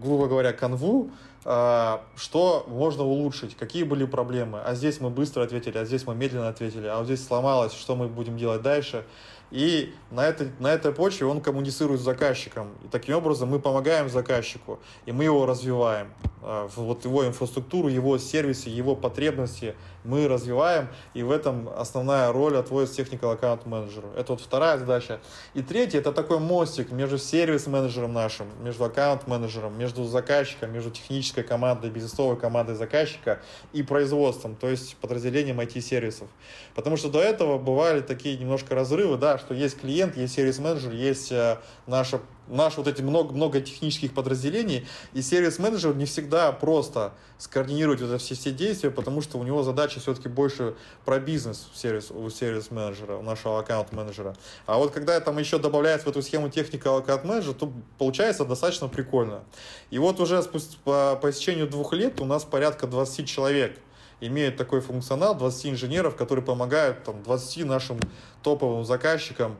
грубо 0.00 0.26
говоря, 0.26 0.52
канву, 0.52 1.10
а, 1.44 2.04
что 2.16 2.64
можно 2.68 3.04
улучшить, 3.04 3.56
какие 3.56 3.84
были 3.84 4.04
проблемы. 4.04 4.60
А 4.60 4.74
здесь 4.74 5.00
мы 5.00 5.10
быстро 5.10 5.42
ответили, 5.42 5.78
а 5.78 5.84
здесь 5.84 6.06
мы 6.06 6.14
медленно 6.14 6.48
ответили, 6.48 6.86
а 6.86 6.98
вот 6.98 7.06
здесь 7.06 7.24
сломалось, 7.24 7.72
что 7.72 7.94
мы 7.94 8.08
будем 8.08 8.36
делать 8.36 8.62
дальше. 8.62 9.04
И 9.52 9.94
на 10.10 10.26
этой, 10.26 10.50
на 10.58 10.72
этой 10.72 10.90
почве 10.92 11.26
он 11.26 11.40
коммуницирует 11.40 12.00
с 12.00 12.04
заказчиком. 12.04 12.72
И 12.84 12.88
таким 12.88 13.16
образом 13.16 13.48
мы 13.48 13.60
помогаем 13.60 14.08
заказчику, 14.08 14.80
и 15.04 15.12
мы 15.12 15.22
его 15.22 15.46
развиваем. 15.46 16.12
А, 16.42 16.68
вот 16.74 17.04
его 17.04 17.24
инфраструктуру, 17.24 17.88
его 17.88 18.18
сервисы, 18.18 18.68
его 18.68 18.96
потребности 18.96 19.76
мы 20.06 20.28
развиваем, 20.28 20.88
и 21.14 21.22
в 21.22 21.30
этом 21.30 21.68
основная 21.76 22.32
роль 22.32 22.56
отводится 22.56 23.02
technical 23.02 23.32
аккаунт 23.32 23.66
менеджеру. 23.66 24.08
Это 24.16 24.32
вот 24.32 24.40
вторая 24.40 24.78
задача. 24.78 25.20
И 25.54 25.62
третья, 25.62 25.98
это 25.98 26.12
такой 26.12 26.38
мостик 26.38 26.90
между 26.90 27.18
сервис-менеджером 27.18 28.12
нашим, 28.12 28.46
между 28.62 28.84
аккаунт-менеджером, 28.84 29.78
между 29.78 30.04
заказчиком, 30.04 30.72
между 30.72 30.90
технической 30.90 31.44
командой, 31.44 31.90
бизнесовой 31.90 32.36
командой 32.36 32.74
заказчика 32.74 33.40
и 33.72 33.82
производством, 33.82 34.56
то 34.56 34.68
есть 34.68 34.96
подразделением 34.96 35.60
IT-сервисов. 35.60 36.28
Потому 36.74 36.96
что 36.96 37.10
до 37.10 37.20
этого 37.20 37.58
бывали 37.58 38.00
такие 38.00 38.36
немножко 38.38 38.74
разрывы, 38.74 39.16
да, 39.16 39.38
что 39.38 39.54
есть 39.54 39.80
клиент, 39.80 40.16
есть 40.16 40.34
сервис-менеджер, 40.34 40.92
есть 40.92 41.32
э, 41.32 41.58
наша 41.86 42.20
наши 42.48 42.78
вот 42.78 42.88
эти 42.88 43.02
много, 43.02 43.32
много 43.32 43.60
технических 43.60 44.14
подразделений, 44.14 44.86
и 45.12 45.22
сервис-менеджер 45.22 45.94
не 45.94 46.04
всегда 46.04 46.52
просто 46.52 47.12
скоординировать 47.38 48.00
вот 48.00 48.20
все, 48.20 48.34
все 48.34 48.50
действия, 48.50 48.90
потому 48.90 49.20
что 49.20 49.38
у 49.38 49.44
него 49.44 49.62
задача 49.62 50.00
все-таки 50.00 50.28
больше 50.28 50.74
про 51.04 51.18
бизнес 51.18 51.68
сервис, 51.74 52.10
у 52.10 52.28
сервис-менеджера, 52.30 53.16
у 53.16 53.22
нашего 53.22 53.58
аккаунт-менеджера. 53.58 54.36
А 54.66 54.78
вот 54.78 54.92
когда 54.92 55.18
там 55.20 55.38
еще 55.38 55.58
добавляется 55.58 56.06
в 56.06 56.10
эту 56.10 56.22
схему 56.22 56.48
техника 56.48 56.96
аккаунт-менеджера, 56.96 57.54
то 57.54 57.72
получается 57.98 58.44
достаточно 58.44 58.88
прикольно. 58.88 59.44
И 59.90 59.98
вот 59.98 60.20
уже 60.20 60.42
спустя, 60.42 60.78
по, 60.84 61.18
по 61.20 61.30
истечению 61.30 61.68
двух 61.68 61.92
лет 61.92 62.20
у 62.20 62.24
нас 62.24 62.44
порядка 62.44 62.86
20 62.86 63.26
человек 63.28 63.78
имеют 64.20 64.56
такой 64.56 64.80
функционал, 64.80 65.36
20 65.36 65.66
инженеров, 65.66 66.16
которые 66.16 66.44
помогают 66.44 67.04
там, 67.04 67.22
20 67.22 67.66
нашим 67.66 67.98
топовым 68.42 68.84
заказчикам 68.84 69.56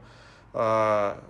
а, 0.53 1.23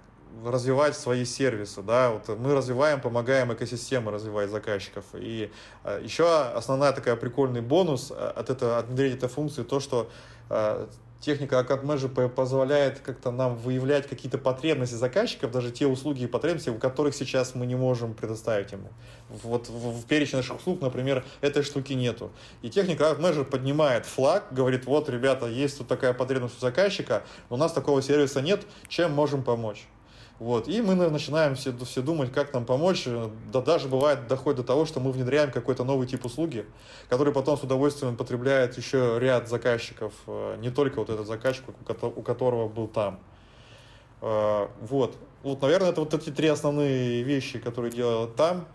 развивать 0.44 0.96
свои 0.96 1.24
сервисы, 1.24 1.82
да, 1.82 2.10
вот 2.10 2.38
мы 2.38 2.54
развиваем, 2.54 3.00
помогаем 3.00 3.52
экосистемы 3.52 4.10
развивать 4.10 4.50
заказчиков. 4.50 5.04
И 5.14 5.50
э, 5.84 6.00
еще 6.02 6.28
основная 6.28 6.92
такая 6.92 7.16
прикольный 7.16 7.60
бонус 7.60 8.12
э, 8.14 8.14
от, 8.14 8.50
этого, 8.50 8.78
от 8.78 8.86
внедрения 8.86 9.16
этой 9.16 9.28
функции, 9.28 9.62
то, 9.62 9.80
что 9.80 10.10
э, 10.50 10.86
техника 11.20 11.56
Account 11.56 12.28
позволяет 12.28 13.00
как-то 13.00 13.30
нам 13.30 13.56
выявлять 13.56 14.06
какие-то 14.06 14.38
потребности 14.38 14.94
заказчиков, 14.94 15.50
даже 15.50 15.70
те 15.70 15.86
услуги 15.86 16.22
и 16.22 16.26
потребности, 16.26 16.70
у 16.70 16.78
которых 16.78 17.14
сейчас 17.14 17.54
мы 17.54 17.66
не 17.66 17.74
можем 17.74 18.14
предоставить 18.14 18.72
ему. 18.72 18.88
Вот 19.28 19.68
в, 19.68 20.00
в 20.00 20.06
перечне 20.06 20.38
наших 20.38 20.58
услуг, 20.58 20.80
например, 20.80 21.24
этой 21.40 21.62
штуки 21.62 21.94
нету. 21.94 22.30
И 22.62 22.70
техника 22.70 23.04
Account 23.04 23.44
поднимает 23.44 24.06
флаг, 24.06 24.52
говорит, 24.52 24.86
вот, 24.86 25.08
ребята, 25.08 25.46
есть 25.46 25.78
тут 25.78 25.88
такая 25.88 26.12
потребность 26.12 26.58
у 26.58 26.60
заказчика, 26.60 27.24
у 27.50 27.56
нас 27.56 27.72
такого 27.72 28.02
сервиса 28.02 28.40
нет, 28.40 28.64
чем 28.88 29.12
можем 29.12 29.42
помочь. 29.42 29.86
Вот. 30.38 30.68
И 30.68 30.82
мы 30.82 30.94
начинаем 30.94 31.54
все, 31.54 31.72
все 31.84 32.02
думать, 32.02 32.32
как 32.32 32.52
нам 32.52 32.66
помочь. 32.66 33.06
Да 33.52 33.60
даже 33.62 33.88
бывает 33.88 34.26
доходит 34.26 34.58
до 34.58 34.64
того, 34.64 34.84
что 34.84 35.00
мы 35.00 35.10
внедряем 35.10 35.50
какой-то 35.50 35.84
новый 35.84 36.06
тип 36.06 36.24
услуги, 36.24 36.66
который 37.08 37.32
потом 37.32 37.56
с 37.56 37.62
удовольствием 37.62 38.16
потребляет 38.16 38.76
еще 38.76 39.16
ряд 39.18 39.48
заказчиков, 39.48 40.12
э, 40.26 40.56
не 40.60 40.70
только 40.70 40.98
вот 40.98 41.08
этот 41.08 41.26
заказчик, 41.26 41.64
у 42.02 42.22
которого 42.22 42.68
был 42.68 42.86
там. 42.86 43.18
Э, 44.20 44.68
вот. 44.82 45.16
Вот, 45.42 45.62
наверное, 45.62 45.90
это 45.90 46.00
вот 46.00 46.12
эти 46.12 46.30
три 46.30 46.48
основные 46.48 47.22
вещи, 47.22 47.58
которые 47.58 47.92
делал 47.92 48.26
там. 48.26 48.66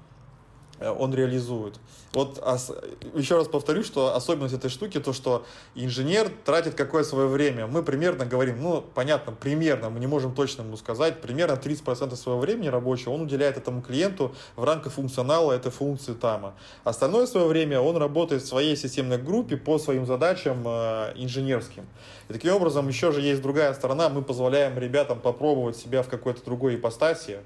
Э, 0.82 0.90
он 0.90 1.14
реализует. 1.14 1.80
Вот 2.14 2.44
еще 3.16 3.38
раз 3.38 3.48
повторю, 3.48 3.84
что 3.84 4.16
особенность 4.16 4.54
этой 4.54 4.70
штуки 4.70 5.00
то, 5.00 5.14
что 5.14 5.46
инженер 5.76 6.30
тратит 6.44 6.76
какое 6.76 7.04
свое 7.04 7.28
время. 7.28 7.68
Мы 7.68 7.84
примерно 7.84 8.26
говорим, 8.26 8.62
ну, 8.62 8.84
понятно, 8.94 9.32
примерно, 9.32 9.90
мы 9.90 10.00
не 10.00 10.08
можем 10.08 10.34
точно 10.34 10.64
ему 10.64 10.76
сказать, 10.76 11.22
примерно 11.22 11.54
30% 11.54 12.16
своего 12.16 12.42
времени 12.42 12.68
рабочего 12.68 13.12
он 13.12 13.22
уделяет 13.22 13.58
этому 13.58 13.82
клиенту 13.82 14.36
в 14.56 14.64
рамках 14.64 14.94
функционала 14.94 15.54
этой 15.54 15.72
функции 15.72 16.14
ТАМа. 16.14 16.54
Остальное 16.84 17.28
свое 17.28 17.48
время 17.48 17.80
он 17.80 17.96
работает 17.96 18.42
в 18.42 18.48
своей 18.48 18.76
системной 18.76 19.20
группе 19.20 19.56
по 19.56 19.78
своим 19.78 20.06
задачам 20.06 20.64
э, 20.66 21.14
инженерским. 21.16 21.86
И 22.28 22.34
таким 22.34 22.56
образом 22.56 22.88
еще 22.88 23.12
же 23.12 23.22
есть 23.22 23.42
другая 23.42 23.74
сторона, 23.74 24.10
мы 24.10 24.22
позволяем 24.22 24.78
ребятам 24.78 25.20
попробовать 25.20 25.78
себя 25.78 26.02
в 26.02 26.10
какой-то 26.10 26.44
другой 26.44 26.76
ипостаси, 26.76 27.40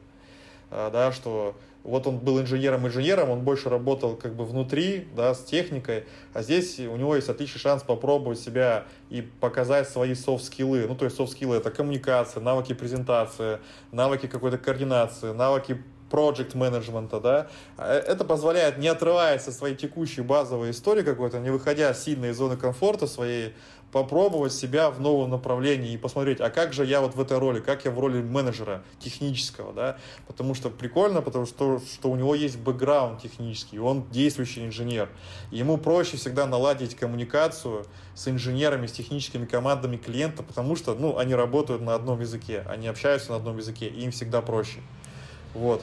э, 0.72 0.90
да, 0.92 1.12
что 1.12 1.56
вот 1.86 2.08
он 2.08 2.18
был 2.18 2.42
инженером-инженером, 2.42 3.30
он 3.30 3.42
больше 3.42 3.70
работал 3.70 4.16
как 4.16 4.36
бы 4.36 4.44
внутри, 4.44 5.08
да, 5.16 5.34
с 5.36 5.44
техникой, 5.44 6.06
а 6.34 6.42
здесь 6.42 6.80
у 6.80 6.96
него 6.96 7.16
есть 7.16 7.30
отличный 7.30 7.60
шанс 7.60 7.84
попробовать 7.84 8.40
себя 8.40 8.86
и 9.10 9.22
показать 9.22 9.88
свои 9.88 10.16
софт-скиллы. 10.16 10.88
Ну, 10.88 10.96
то 10.96 11.06
есть 11.06 11.16
софт-скиллы— 11.16 11.56
это 11.58 11.70
коммуникация, 11.70 12.42
навыки 12.42 12.74
презентации, 12.74 13.60
навыки 13.92 14.28
какой-то 14.28 14.58
координации, 14.58 15.32
навыки 15.32 15.84
project 16.10 16.56
менеджмента, 16.56 17.20
да, 17.20 17.48
а 17.78 17.94
это 17.94 18.24
позволяет, 18.26 18.78
не 18.78 18.88
отрываясь 18.88 19.48
от 19.48 19.54
своей 19.54 19.76
текущей 19.76 20.22
базовой 20.22 20.72
истории 20.72 21.02
какой-то, 21.02 21.40
не 21.40 21.50
выходя 21.50 21.94
сильно 21.94 22.28
из 22.28 22.38
зоны 22.38 22.58
комфорта 22.58 23.08
своей, 23.08 23.54
попробовать 23.96 24.52
себя 24.52 24.90
в 24.90 25.00
новом 25.00 25.30
направлении 25.30 25.94
и 25.94 25.98
посмотреть, 25.98 26.42
а 26.42 26.50
как 26.50 26.74
же 26.74 26.86
я 26.86 27.00
вот 27.00 27.16
в 27.16 27.22
этой 27.22 27.38
роли, 27.38 27.62
как 27.62 27.86
я 27.86 27.92
в 27.92 27.98
роли 27.98 28.22
менеджера 28.22 28.84
технического, 29.00 29.72
да, 29.72 29.98
потому 30.28 30.54
что 30.54 30.70
прикольно, 30.70 31.22
потому 31.22 31.46
что, 31.46 31.80
что 31.80 32.12
у 32.12 32.18
него 32.18 32.36
есть 32.36 32.60
бэкграунд 32.60 33.22
технический, 33.22 33.80
он 33.80 34.04
действующий 34.12 34.66
инженер, 34.66 35.08
ему 35.50 35.78
проще 35.78 36.18
всегда 36.18 36.46
наладить 36.46 36.94
коммуникацию 36.94 37.86
с 38.16 38.28
инженерами, 38.28 38.88
с 38.88 38.92
техническими 38.92 39.46
командами 39.46 39.96
клиента, 39.96 40.44
потому 40.44 40.76
что, 40.76 40.94
ну, 40.94 41.18
они 41.18 41.34
работают 41.34 41.82
на 41.82 41.96
одном 41.96 42.20
языке, 42.20 42.66
они 42.68 42.90
общаются 42.90 43.32
на 43.32 43.38
одном 43.38 43.60
языке, 43.60 43.88
и 43.88 44.02
им 44.02 44.12
всегда 44.12 44.42
проще. 44.42 44.80
Вот. 45.54 45.82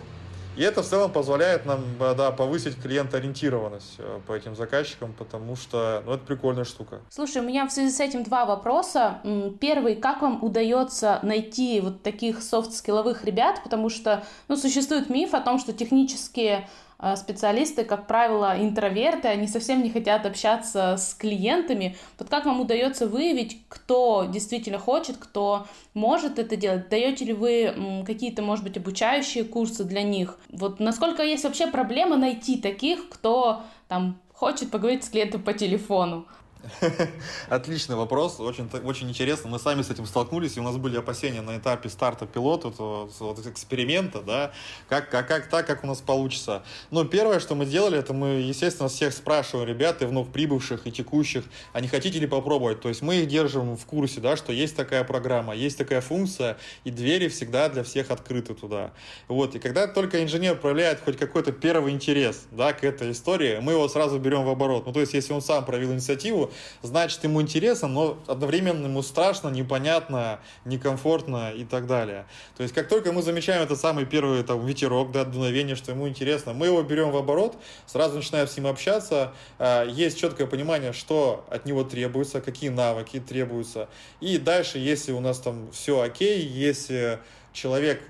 И 0.57 0.63
это 0.63 0.83
в 0.83 0.87
целом 0.87 1.11
позволяет 1.11 1.65
нам 1.65 1.81
да, 1.99 2.31
повысить 2.31 2.81
клиентоориентированность 2.81 3.95
э, 3.99 4.21
по 4.27 4.35
этим 4.35 4.55
заказчикам, 4.55 5.15
потому 5.15 5.57
что 5.57 6.03
ну, 6.05 6.13
это 6.13 6.25
прикольная 6.27 6.65
штука. 6.65 7.01
Слушай, 7.09 7.41
у 7.41 7.45
меня 7.45 7.67
в 7.67 7.73
связи 7.73 7.91
с 7.91 8.01
этим 8.01 8.23
два 8.23 8.45
вопроса. 8.45 9.21
Первый, 9.61 9.97
как 9.97 10.21
вам 10.21 10.45
удается 10.45 11.21
найти 11.23 11.81
вот 11.81 12.03
таких 12.03 12.43
софт-скилловых 12.43 13.25
ребят, 13.25 13.63
потому 13.63 13.89
что 13.89 14.25
ну, 14.49 14.57
существует 14.57 15.09
миф 15.09 15.33
о 15.33 15.41
том, 15.41 15.59
что 15.59 15.73
технические 15.73 16.69
специалисты, 17.17 17.85
как 17.85 18.07
правило, 18.07 18.55
интроверты, 18.59 19.29
они 19.29 19.49
совсем 19.49 19.83
не 19.83 19.91
хотят 19.91 20.25
общаться 20.25 20.97
с 20.97 21.15
клиентами. 21.15 21.97
Вот 22.19 22.29
как 22.29 22.47
вам 22.47 22.61
удается 22.61 23.09
выявить, 23.09 23.59
кто 23.69 24.27
действительно 24.31 24.79
хочет, 24.79 25.17
кто 25.17 25.67
может 25.95 26.39
это 26.39 26.57
делать? 26.57 26.89
Даете 26.89 27.25
ли 27.25 27.33
вы 27.33 28.05
какие-то, 28.07 28.43
может 28.43 28.65
быть, 28.65 28.77
обучающие 28.77 29.45
курсы 29.45 29.85
для 29.85 30.03
них? 30.03 30.39
Вот 30.51 30.79
насколько 30.81 31.23
есть 31.23 31.45
вообще 31.45 31.67
проблема 31.67 32.17
найти 32.17 32.57
таких, 32.57 33.09
кто 33.09 33.63
там 33.89 34.21
хочет 34.33 34.71
поговорить 34.71 35.05
с 35.05 35.09
клиентом 35.09 35.43
по 35.43 35.53
телефону? 35.53 36.27
Отличный 37.49 37.97
вопрос, 37.97 38.39
очень, 38.39 38.69
очень 38.85 39.09
интересно. 39.09 39.51
Мы 39.51 39.59
сами 39.59 39.83
с 39.83 39.91
этим 39.91 40.07
столкнулись, 40.07 40.57
и 40.57 40.61
у 40.61 40.63
нас 40.63 40.77
были 40.77 40.97
опасения 40.97 41.43
на 41.43 41.59
этапе 41.59 41.89
старта 41.89 42.27
пилота, 42.27 42.69
вот 42.69 43.47
эксперимента, 43.47 44.21
да, 44.21 44.53
как, 44.89 45.11
как, 45.11 45.27
как 45.27 45.49
так, 45.49 45.67
как 45.67 45.83
у 45.83 45.87
нас 45.87 46.01
получится. 46.01 46.63
Но 46.91 47.05
первое, 47.05 47.41
что 47.41 47.55
мы 47.55 47.65
сделали, 47.65 47.99
это 47.99 48.13
мы, 48.13 48.41
естественно, 48.41 48.89
всех 48.89 49.13
спрашиваем, 49.13 49.69
ребят, 49.69 50.03
и 50.03 50.05
вновь 50.05 50.29
прибывших, 50.29 50.87
и 50.87 50.93
текущих, 50.93 51.45
а 51.73 51.81
не 51.81 51.89
хотите 51.89 52.19
ли 52.19 52.27
попробовать? 52.27 52.81
То 52.81 52.89
есть 52.89 53.03
мы 53.03 53.17
их 53.17 53.29
держим 53.29 53.77
в 53.77 53.85
курсе, 53.85 54.21
да, 54.21 54.37
что 54.37 54.53
есть 54.53 54.77
такая 54.77 55.05
программа, 55.05 55.55
есть 55.55 55.79
такая 55.79 56.01
функция, 56.01 56.59
и 56.85 56.91
двери 56.91 57.29
всегда 57.29 57.69
для 57.69 57.83
всех 57.83 58.11
открыты 58.11 58.55
туда. 58.55 58.93
Вот, 59.27 59.57
и 59.57 59.59
когда 59.59 59.89
только 59.89 60.23
инженер 60.23 60.57
проявляет 60.57 61.01
хоть 61.05 61.17
какой-то 61.17 61.51
первый 61.53 61.93
интерес, 61.93 62.45
да, 62.53 62.73
к 62.73 62.85
этой 62.85 63.11
истории, 63.11 63.59
мы 63.61 63.73
его 63.73 63.89
сразу 63.89 64.19
берем 64.19 64.45
в 64.45 64.49
оборот. 64.49 64.87
Ну, 64.87 64.93
то 64.93 65.01
есть, 65.01 65.15
если 65.15 65.33
он 65.33 65.43
сам 65.43 65.65
проявил 65.65 65.93
инициативу, 65.93 66.52
значит, 66.83 67.23
ему 67.25 67.41
интересно, 67.43 67.89
но 67.89 68.19
одновременно 68.27 68.87
ему 68.87 69.03
страшно, 69.03 69.49
непонятно, 69.49 70.41
некомфортно 70.65 71.53
и 71.53 71.65
так 71.65 71.87
далее. 71.87 72.27
То 72.57 72.63
есть, 72.63 72.75
как 72.75 72.89
только 72.89 73.13
мы 73.13 73.23
замечаем 73.23 73.63
этот 73.63 73.81
самый 73.81 74.07
первый 74.07 74.43
там, 74.43 74.65
ветерок, 74.65 75.13
да, 75.13 75.25
дуновение, 75.25 75.77
что 75.77 75.93
ему 75.93 76.09
интересно, 76.09 76.53
мы 76.53 76.67
его 76.67 76.83
берем 76.83 77.11
в 77.11 77.17
оборот, 77.17 77.57
сразу 77.87 78.17
начинаем 78.17 78.47
с 78.47 78.57
ним 78.57 78.67
общаться, 78.67 79.33
а, 79.59 79.85
есть 79.85 80.19
четкое 80.19 80.47
понимание, 80.47 80.93
что 80.93 81.45
от 81.51 81.67
него 81.67 81.85
требуется, 81.85 82.41
какие 82.41 82.71
навыки 82.71 83.21
требуются. 83.21 83.89
И 84.21 84.39
дальше, 84.39 84.79
если 84.79 85.13
у 85.13 85.21
нас 85.21 85.39
там 85.39 85.71
все 85.73 86.01
окей, 86.01 86.43
если 86.43 87.19
человек 87.53 88.03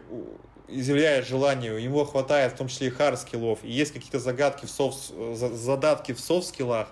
изъявляет 0.68 1.26
желание, 1.26 1.82
ему 1.82 2.04
хватает 2.04 2.52
в 2.52 2.56
том 2.56 2.68
числе 2.68 2.88
и 2.88 2.90
хард-скиллов, 2.90 3.58
и 3.62 3.70
есть 3.70 3.92
какие-то 3.92 4.18
загадки 4.18 4.66
в 4.66 4.70
софт, 4.70 5.12
задатки 5.34 6.12
в 6.12 6.20
софт-скиллах, 6.20 6.88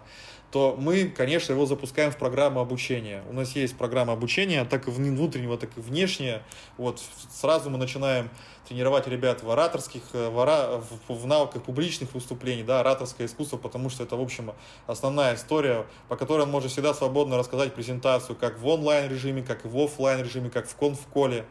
то 0.50 0.76
мы, 0.78 1.04
конечно, 1.04 1.52
его 1.52 1.64
запускаем 1.64 2.10
в 2.10 2.16
программу 2.16 2.60
обучения. 2.60 3.22
У 3.28 3.32
нас 3.32 3.54
есть 3.54 3.76
программа 3.76 4.12
обучения, 4.12 4.64
так 4.64 4.88
и 4.88 4.90
внутреннего, 4.90 5.56
так 5.56 5.70
и 5.76 5.80
внешнего. 5.80 6.42
Вот 6.76 7.00
сразу 7.32 7.70
мы 7.70 7.78
начинаем 7.78 8.30
тренировать 8.68 9.06
ребят 9.06 9.42
в 9.42 9.50
ораторских, 9.50 10.02
э, 10.12 10.28
в, 10.28 10.36
ора, 10.36 10.80
в, 11.08 11.26
навыках 11.26 11.62
публичных 11.62 12.14
выступлений, 12.14 12.62
да, 12.62 12.80
ораторское 12.80 13.26
искусство, 13.26 13.56
потому 13.56 13.90
что 13.90 14.02
это, 14.02 14.16
в 14.16 14.20
общем, 14.20 14.52
основная 14.86 15.34
история, 15.34 15.86
по 16.08 16.16
которой 16.16 16.42
он 16.42 16.50
может 16.50 16.70
всегда 16.70 16.94
свободно 16.94 17.36
рассказать 17.36 17.74
презентацию, 17.74 18.36
как 18.36 18.58
в 18.58 18.66
онлайн 18.66 19.10
режиме, 19.10 19.42
как 19.42 19.64
и 19.64 19.68
в 19.68 19.76
офлайн 19.76 20.22
режиме, 20.22 20.50
как 20.50 20.68
в 20.68 20.76
конф-коле 20.76 21.46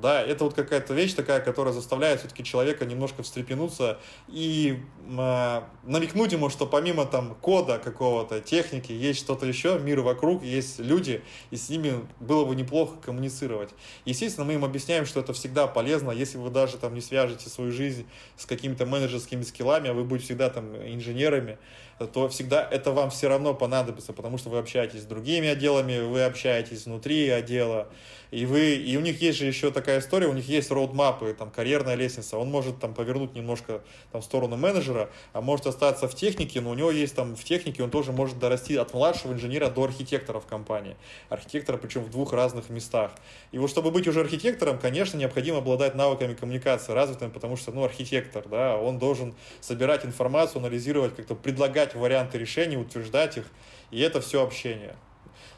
да, 0.00 0.22
это 0.22 0.44
вот 0.44 0.54
какая-то 0.54 0.94
вещь 0.94 1.14
такая, 1.14 1.40
которая 1.40 1.74
заставляет 1.74 2.20
все-таки 2.20 2.44
человека 2.44 2.84
немножко 2.86 3.22
встрепенуться 3.22 3.98
и 4.28 4.80
э, 5.08 5.62
намекнуть 5.84 6.32
ему, 6.32 6.48
что 6.50 6.66
помимо 6.66 7.04
там 7.06 7.34
кода 7.40 7.78
какого-то, 7.78 8.40
техники, 8.40 8.92
есть 8.92 9.18
что-то 9.18 9.46
еще, 9.46 9.78
мир 9.78 10.00
вокруг, 10.00 10.42
есть 10.42 10.78
люди, 10.78 11.22
и 11.50 11.56
с 11.56 11.68
ними 11.68 12.06
было 12.20 12.44
бы 12.44 12.54
неплохо 12.54 12.96
коммуницировать. 13.02 13.70
Естественно, 14.04 14.46
мы 14.46 14.54
им 14.54 14.64
объясняем, 14.64 15.06
что 15.06 15.20
это 15.20 15.32
всегда 15.32 15.66
полезно, 15.66 16.10
если 16.10 16.38
вы 16.38 16.50
даже 16.50 16.76
там 16.76 16.94
не 16.94 17.00
свяжете 17.00 17.48
свою 17.48 17.72
жизнь 17.72 18.06
с 18.36 18.46
какими-то 18.46 18.86
менеджерскими 18.86 19.42
скиллами, 19.42 19.90
а 19.90 19.94
вы 19.94 20.04
будете 20.04 20.26
всегда 20.26 20.50
там 20.50 20.76
инженерами, 20.76 21.58
то 22.06 22.28
всегда 22.28 22.66
это 22.70 22.92
вам 22.92 23.10
все 23.10 23.28
равно 23.28 23.54
понадобится, 23.54 24.12
потому 24.12 24.38
что 24.38 24.50
вы 24.50 24.58
общаетесь 24.58 25.02
с 25.02 25.06
другими 25.06 25.48
отделами, 25.48 26.00
вы 26.00 26.22
общаетесь 26.22 26.86
внутри 26.86 27.28
отдела, 27.28 27.88
и 28.30 28.44
вы, 28.44 28.74
и 28.74 28.96
у 28.96 29.00
них 29.00 29.20
есть 29.22 29.38
же 29.38 29.46
еще 29.46 29.70
такая 29.70 30.00
история, 30.00 30.26
у 30.26 30.34
них 30.34 30.46
есть 30.48 30.70
роудмапы, 30.70 31.34
там, 31.38 31.50
карьерная 31.50 31.94
лестница, 31.94 32.36
он 32.36 32.50
может 32.50 32.78
там 32.78 32.94
повернуть 32.94 33.34
немножко 33.34 33.80
там 34.12 34.20
в 34.20 34.24
сторону 34.24 34.56
менеджера, 34.56 35.10
а 35.32 35.40
может 35.40 35.66
остаться 35.66 36.08
в 36.08 36.14
технике, 36.14 36.60
но 36.60 36.70
у 36.70 36.74
него 36.74 36.90
есть 36.90 37.14
там 37.14 37.34
в 37.34 37.42
технике, 37.42 37.82
он 37.82 37.90
тоже 37.90 38.12
может 38.12 38.38
дорасти 38.38 38.76
от 38.76 38.92
младшего 38.92 39.32
инженера 39.32 39.70
до 39.70 39.84
архитектора 39.84 40.40
в 40.40 40.46
компании. 40.46 40.96
Архитектора 41.30 41.78
причем 41.78 42.02
в 42.04 42.10
двух 42.10 42.32
разных 42.32 42.68
местах. 42.68 43.12
И 43.50 43.58
вот 43.58 43.70
чтобы 43.70 43.90
быть 43.90 44.06
уже 44.06 44.20
архитектором, 44.20 44.78
конечно, 44.78 45.16
необходимо 45.16 45.58
обладать 45.58 45.94
навыками 45.94 46.34
коммуникации 46.34 46.92
развитыми, 46.92 47.30
потому 47.30 47.56
что, 47.56 47.72
ну, 47.72 47.84
архитектор, 47.84 48.46
да, 48.46 48.76
он 48.76 48.98
должен 48.98 49.34
собирать 49.60 50.04
информацию, 50.04 50.60
анализировать, 50.60 51.16
как-то 51.16 51.34
предлагать 51.34 51.87
варианты 51.94 52.38
решений, 52.38 52.76
утверждать 52.76 53.36
их, 53.36 53.44
и 53.90 54.00
это 54.00 54.20
все 54.20 54.42
общение. 54.42 54.96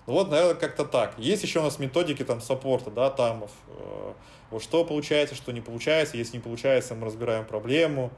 Ну 0.06 0.14
вот, 0.14 0.30
наверное, 0.30 0.54
как-то 0.54 0.84
так. 0.84 1.18
Есть 1.18 1.42
еще 1.42 1.60
у 1.60 1.62
нас 1.62 1.78
методики 1.78 2.24
там 2.24 2.40
саппорта, 2.40 2.90
да, 2.90 3.10
тамов. 3.10 3.50
Э, 3.68 4.12
вот 4.50 4.62
что 4.62 4.84
получается, 4.84 5.34
что 5.34 5.52
не 5.52 5.60
получается. 5.60 6.16
Если 6.16 6.36
не 6.36 6.42
получается, 6.42 6.94
мы 6.94 7.06
разбираем 7.06 7.44
проблему, 7.44 8.10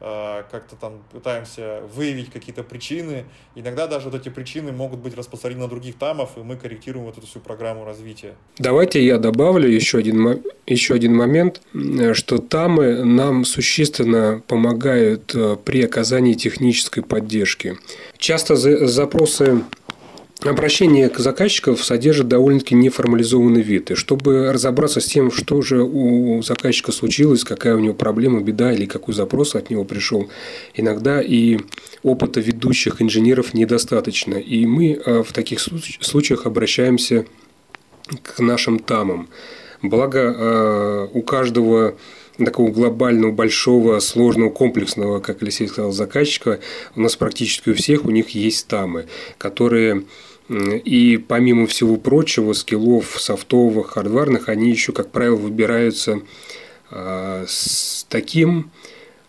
как-то 0.00 0.76
там 0.80 1.02
пытаемся 1.12 1.82
выявить 1.94 2.32
какие-то 2.32 2.62
причины. 2.62 3.26
Иногда 3.54 3.86
даже 3.86 4.08
вот 4.08 4.20
эти 4.20 4.30
причины 4.30 4.72
могут 4.72 5.00
быть 5.00 5.14
распространены 5.14 5.62
на 5.62 5.68
других 5.68 5.96
тамов, 5.98 6.30
и 6.36 6.40
мы 6.40 6.56
корректируем 6.56 7.04
вот 7.04 7.18
эту 7.18 7.26
всю 7.26 7.40
программу 7.40 7.84
развития. 7.84 8.34
Давайте 8.58 9.04
я 9.04 9.18
добавлю 9.18 9.68
еще 9.68 9.98
один, 9.98 10.42
еще 10.66 10.94
один 10.94 11.14
момент, 11.14 11.60
что 12.14 12.38
тамы 12.38 13.04
нам 13.04 13.44
существенно 13.44 14.42
помогают 14.46 15.34
э, 15.34 15.56
при 15.62 15.82
оказании 15.82 16.32
технической 16.32 17.02
поддержки. 17.02 17.76
Часто 18.16 18.56
запросы 18.56 19.62
Обращение 20.42 21.10
к 21.10 21.18
заказчиков 21.18 21.84
содержит 21.84 22.28
довольно-таки 22.28 22.74
неформализованный 22.74 23.60
вид. 23.60 23.90
И 23.90 23.94
чтобы 23.94 24.50
разобраться 24.50 25.00
с 25.00 25.06
тем, 25.06 25.30
что 25.30 25.60
же 25.60 25.82
у 25.82 26.40
заказчика 26.42 26.92
случилось, 26.92 27.44
какая 27.44 27.76
у 27.76 27.78
него 27.78 27.92
проблема, 27.92 28.40
беда 28.40 28.72
или 28.72 28.86
какой 28.86 29.12
запрос 29.12 29.54
от 29.54 29.68
него 29.68 29.84
пришел, 29.84 30.30
иногда 30.74 31.20
и 31.20 31.58
опыта 32.02 32.40
ведущих 32.40 33.02
инженеров 33.02 33.52
недостаточно. 33.52 34.34
И 34.34 34.64
мы 34.64 34.94
э, 34.94 35.22
в 35.22 35.32
таких 35.34 35.60
случаях 35.60 36.46
обращаемся 36.46 37.26
к 38.22 38.40
нашим 38.40 38.78
тамам. 38.78 39.28
Благо, 39.82 40.20
э, 40.20 41.08
у 41.12 41.20
каждого 41.20 41.96
такого 42.44 42.70
глобального, 42.70 43.32
большого, 43.32 43.98
сложного, 44.00 44.48
комплексного, 44.48 45.20
как 45.20 45.42
Алексей 45.42 45.68
сказал, 45.68 45.92
заказчика, 45.92 46.60
у 46.96 47.00
нас 47.00 47.16
практически 47.16 47.70
у 47.70 47.74
всех 47.74 48.06
у 48.06 48.10
них 48.10 48.30
есть 48.30 48.66
тамы, 48.66 49.06
которые 49.36 50.04
и 50.50 51.16
помимо 51.16 51.66
всего 51.66 51.96
прочего, 51.96 52.52
скиллов 52.54 53.20
софтовых, 53.20 53.90
хардварных, 53.90 54.48
они 54.48 54.70
еще, 54.70 54.92
как 54.92 55.10
правило, 55.10 55.36
выбираются 55.36 56.22
а, 56.90 57.44
с 57.46 58.04
таким 58.08 58.72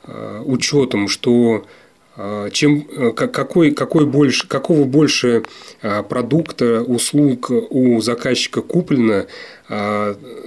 а, 0.03 0.41
учетом, 0.43 1.07
что 1.07 1.63
а, 2.17 2.49
чем, 2.49 3.13
какой, 3.13 3.69
какой 3.69 4.07
больше, 4.07 4.47
какого 4.47 4.85
больше 4.85 5.43
продукта, 6.09 6.81
услуг 6.81 7.51
у 7.51 8.01
заказчика 8.01 8.61
куплено, 8.61 9.27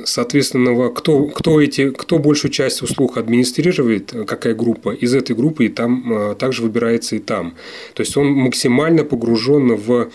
соответственно, 0.05 0.91
кто, 0.91 1.27
кто, 1.27 1.61
эти, 1.61 1.91
кто 1.91 2.19
большую 2.19 2.51
часть 2.51 2.83
услуг 2.83 3.17
администрирует, 3.17 4.13
какая 4.27 4.55
группа, 4.55 4.91
из 4.93 5.15
этой 5.15 5.37
группы 5.37 5.67
и 5.67 5.69
там 5.69 6.37
также 6.39 6.63
выбирается 6.63 7.17
и 7.17 7.21
там. 7.21 7.55
То 7.95 8.03
есть 8.03 8.17
он 8.17 8.27
максимально 8.27 9.05
погружен 9.05 9.77
в 9.77 9.93
Э, 10.01 10.11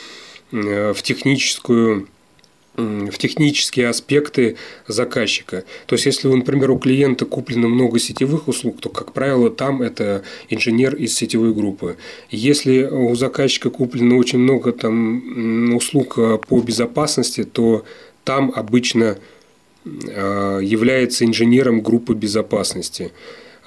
в 0.51 1.01
техническую 1.01 2.07
в 2.79 3.17
технические 3.17 3.89
аспекты 3.89 4.55
заказчика. 4.88 5.63
То 5.85 5.95
есть, 5.95 6.05
если, 6.05 6.27
например, 6.27 6.71
у 6.71 6.79
клиента 6.79 7.25
куплено 7.25 7.67
много 7.67 7.99
сетевых 7.99 8.47
услуг, 8.47 8.79
то, 8.79 8.89
как 8.89 9.12
правило, 9.13 9.49
там 9.49 9.81
это 9.81 10.23
инженер 10.49 10.95
из 10.95 11.15
сетевой 11.15 11.53
группы. 11.53 11.97
Если 12.29 12.83
у 12.83 13.15
заказчика 13.15 13.69
куплено 13.69 14.17
очень 14.17 14.39
много 14.39 14.71
там, 14.71 15.75
услуг 15.75 16.17
э, 16.17 16.38
по 16.47 16.62
безопасности, 16.62 17.43
то 17.43 17.83
там 18.23 18.51
обычно 18.55 19.17
э, 19.85 20.59
является 20.63 21.25
инженером 21.25 21.81
группы 21.81 22.13
безопасности. 22.13 23.12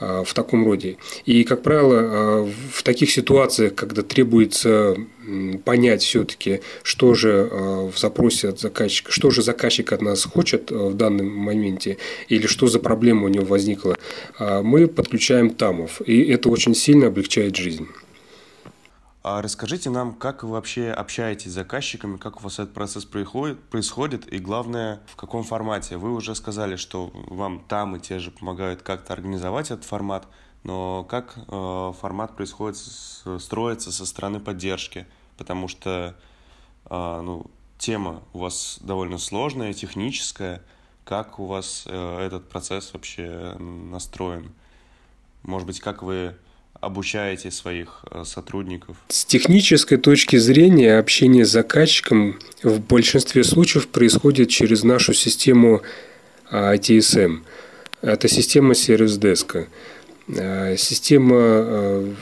А, 0.05 0.25
в 0.25 0.35
таком 0.35 0.65
роде. 0.65 0.97
И, 1.27 1.45
как 1.45 1.62
правило, 1.62 1.99
а, 2.01 2.51
в 2.73 2.83
таких 2.83 3.11
ситуациях, 3.12 3.77
когда 3.77 4.03
требуется 4.03 4.97
понять 5.65 6.03
все-таки, 6.03 6.61
что 6.83 7.15
же 7.15 7.49
а, 7.49 7.88
в 7.88 7.97
запросе 7.97 8.49
от 8.49 8.59
заказчика, 8.59 9.12
что 9.12 9.31
же 9.31 9.43
заказчик 9.43 9.93
от 9.93 10.03
нас 10.03 10.25
хочет 10.25 10.73
в 10.73 10.95
данном 10.95 11.29
моменте, 11.29 11.99
или 12.29 12.49
что 12.49 12.67
за 12.67 12.81
проблема 12.81 13.27
у 13.27 13.29
него 13.29 13.47
возникла, 13.47 13.97
мы 14.41 14.88
подключаем 14.88 15.51
тамов. 15.51 16.01
И 16.05 16.23
это 16.25 16.49
очень 16.49 16.75
сильно 16.75 17.07
облегчает 17.07 17.55
жизнь. 17.55 17.87
А 19.23 19.41
расскажите 19.41 19.89
нам, 19.89 20.15
как 20.15 20.43
вы 20.43 20.51
вообще 20.51 20.91
общаетесь 20.91 21.53
с 21.53 21.55
заказчиками, 21.55 22.17
как 22.17 22.41
у 22.41 22.43
вас 22.43 22.55
этот 22.59 22.75
процесс 22.75 23.05
происходит, 23.05 24.33
и 24.33 24.39
главное, 24.39 25.01
в 25.07 25.15
каком 25.15 25.45
формате. 25.45 25.97
Вы 25.97 26.13
уже 26.13 26.35
сказали, 26.35 26.75
что 26.75 27.13
вам 27.15 27.61
там 27.61 27.95
и 27.95 28.01
те 28.01 28.19
же 28.19 28.33
помогают 28.33 28.83
как-то 28.83 29.13
организовать 29.13 29.71
этот 29.71 29.85
формат, 29.85 30.27
но 30.65 31.05
как 31.05 31.37
э, 31.37 31.93
формат 32.01 32.35
происходит, 32.35 32.77
строится 32.77 33.93
со 33.93 34.07
стороны 34.07 34.41
поддержки, 34.41 35.07
потому 35.37 35.69
что 35.69 36.17
э, 36.91 37.21
ну, 37.23 37.47
тема 37.79 38.25
у 38.33 38.39
вас 38.39 38.79
довольно 38.81 39.19
сложная, 39.19 39.73
техническая. 39.73 40.65
Как 41.05 41.39
у 41.39 41.47
вас 41.47 41.85
э, 41.87 42.19
этот 42.27 42.49
процесс 42.49 42.93
вообще 42.93 43.55
настроен? 43.61 44.53
Может 45.45 45.67
быть, 45.69 45.79
как 45.79 46.03
вы 46.03 46.35
обучаете 46.81 47.51
своих 47.51 48.05
э, 48.11 48.25
сотрудников? 48.25 48.97
С 49.09 49.25
технической 49.25 49.99
точки 49.99 50.37
зрения 50.37 50.99
общение 50.99 51.45
с 51.45 51.51
заказчиком 51.51 52.39
в 52.63 52.81
большинстве 52.81 53.45
случаев 53.45 53.89
происходит 53.89 54.49
через 54.49 54.83
нашу 54.83 55.15
систему 55.15 55.83
ITSM. 56.51 57.41
Это 58.03 58.29
система 58.29 58.75
сервис-деска. 58.75 59.69
Э, 60.29 60.77
система 60.77 61.37
э, 61.39 62.15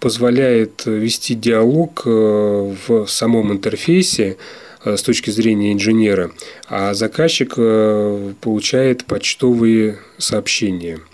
позволяет 0.00 0.86
вести 0.86 1.34
диалог 1.34 2.02
в 2.04 3.06
самом 3.06 3.52
интерфейсе 3.52 4.36
с 4.84 5.02
точки 5.02 5.30
зрения 5.30 5.72
инженера, 5.72 6.30
а 6.68 6.92
заказчик 6.92 7.54
получает 7.54 9.06
почтовые 9.06 9.98
сообщения– 10.18 11.00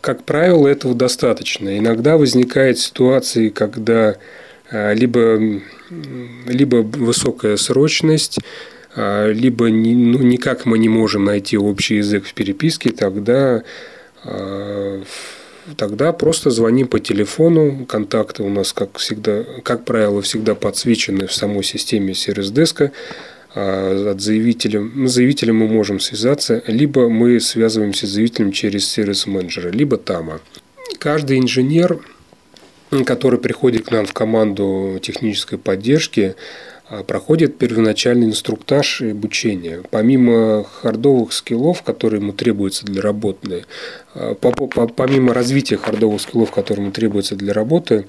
как 0.00 0.24
правило, 0.24 0.66
этого 0.68 0.94
достаточно. 0.94 1.78
Иногда 1.78 2.16
возникают 2.16 2.78
ситуации, 2.78 3.48
когда 3.48 4.16
э, 4.70 4.94
либо, 4.94 5.60
либо 6.46 6.76
высокая 6.76 7.56
срочность, 7.56 8.38
э, 8.96 9.32
либо 9.32 9.68
ну, 9.68 10.18
никак 10.18 10.66
мы 10.66 10.78
не 10.78 10.88
можем 10.88 11.24
найти 11.24 11.56
общий 11.56 11.96
язык 11.96 12.24
в 12.24 12.34
переписке, 12.34 12.90
тогда, 12.90 13.62
тогда 15.76 16.12
просто 16.12 16.50
звоним 16.50 16.86
по 16.86 16.98
телефону. 16.98 17.86
Контакты 17.86 18.42
у 18.42 18.48
нас, 18.48 18.72
как, 18.72 18.98
всегда, 18.98 19.44
как 19.62 19.84
правило, 19.84 20.22
всегда 20.22 20.54
подсвечены 20.54 21.26
в 21.26 21.32
самой 21.32 21.62
системе 21.62 22.14
сервис-деска. 22.14 22.92
А, 23.54 24.12
от 24.12 24.20
заявителя. 24.20 24.80
С 24.80 24.90
ну, 24.94 25.06
заявителем 25.06 25.56
мы 25.56 25.68
можем 25.68 26.00
связаться, 26.00 26.62
либо 26.66 27.08
мы 27.08 27.40
связываемся 27.40 28.06
с 28.06 28.10
заявителем 28.10 28.52
через 28.52 28.88
сервис 28.88 29.26
менеджера, 29.26 29.68
либо 29.70 29.96
ТАМа. 29.96 30.40
Каждый 30.98 31.38
инженер 31.38 32.00
который 33.06 33.38
приходит 33.38 33.86
к 33.86 33.90
нам 33.90 34.04
в 34.04 34.12
команду 34.12 34.98
технической 35.00 35.58
поддержки, 35.58 36.36
а, 36.88 37.02
проходит 37.02 37.56
первоначальный 37.56 38.26
инструктаж 38.26 39.00
и 39.00 39.10
обучение. 39.10 39.82
Помимо 39.90 40.64
хардовых 40.64 41.32
скиллов, 41.32 41.82
которые 41.82 42.20
ему 42.20 42.32
требуются 42.32 42.84
для 42.84 43.00
работы, 43.00 43.64
а, 44.14 44.34
помимо 44.34 45.32
развития 45.32 45.78
хардовых 45.78 46.20
скиллов, 46.20 46.50
которые 46.50 46.84
ему 46.84 46.92
требуются 46.92 47.34
для 47.34 47.54
работы, 47.54 48.04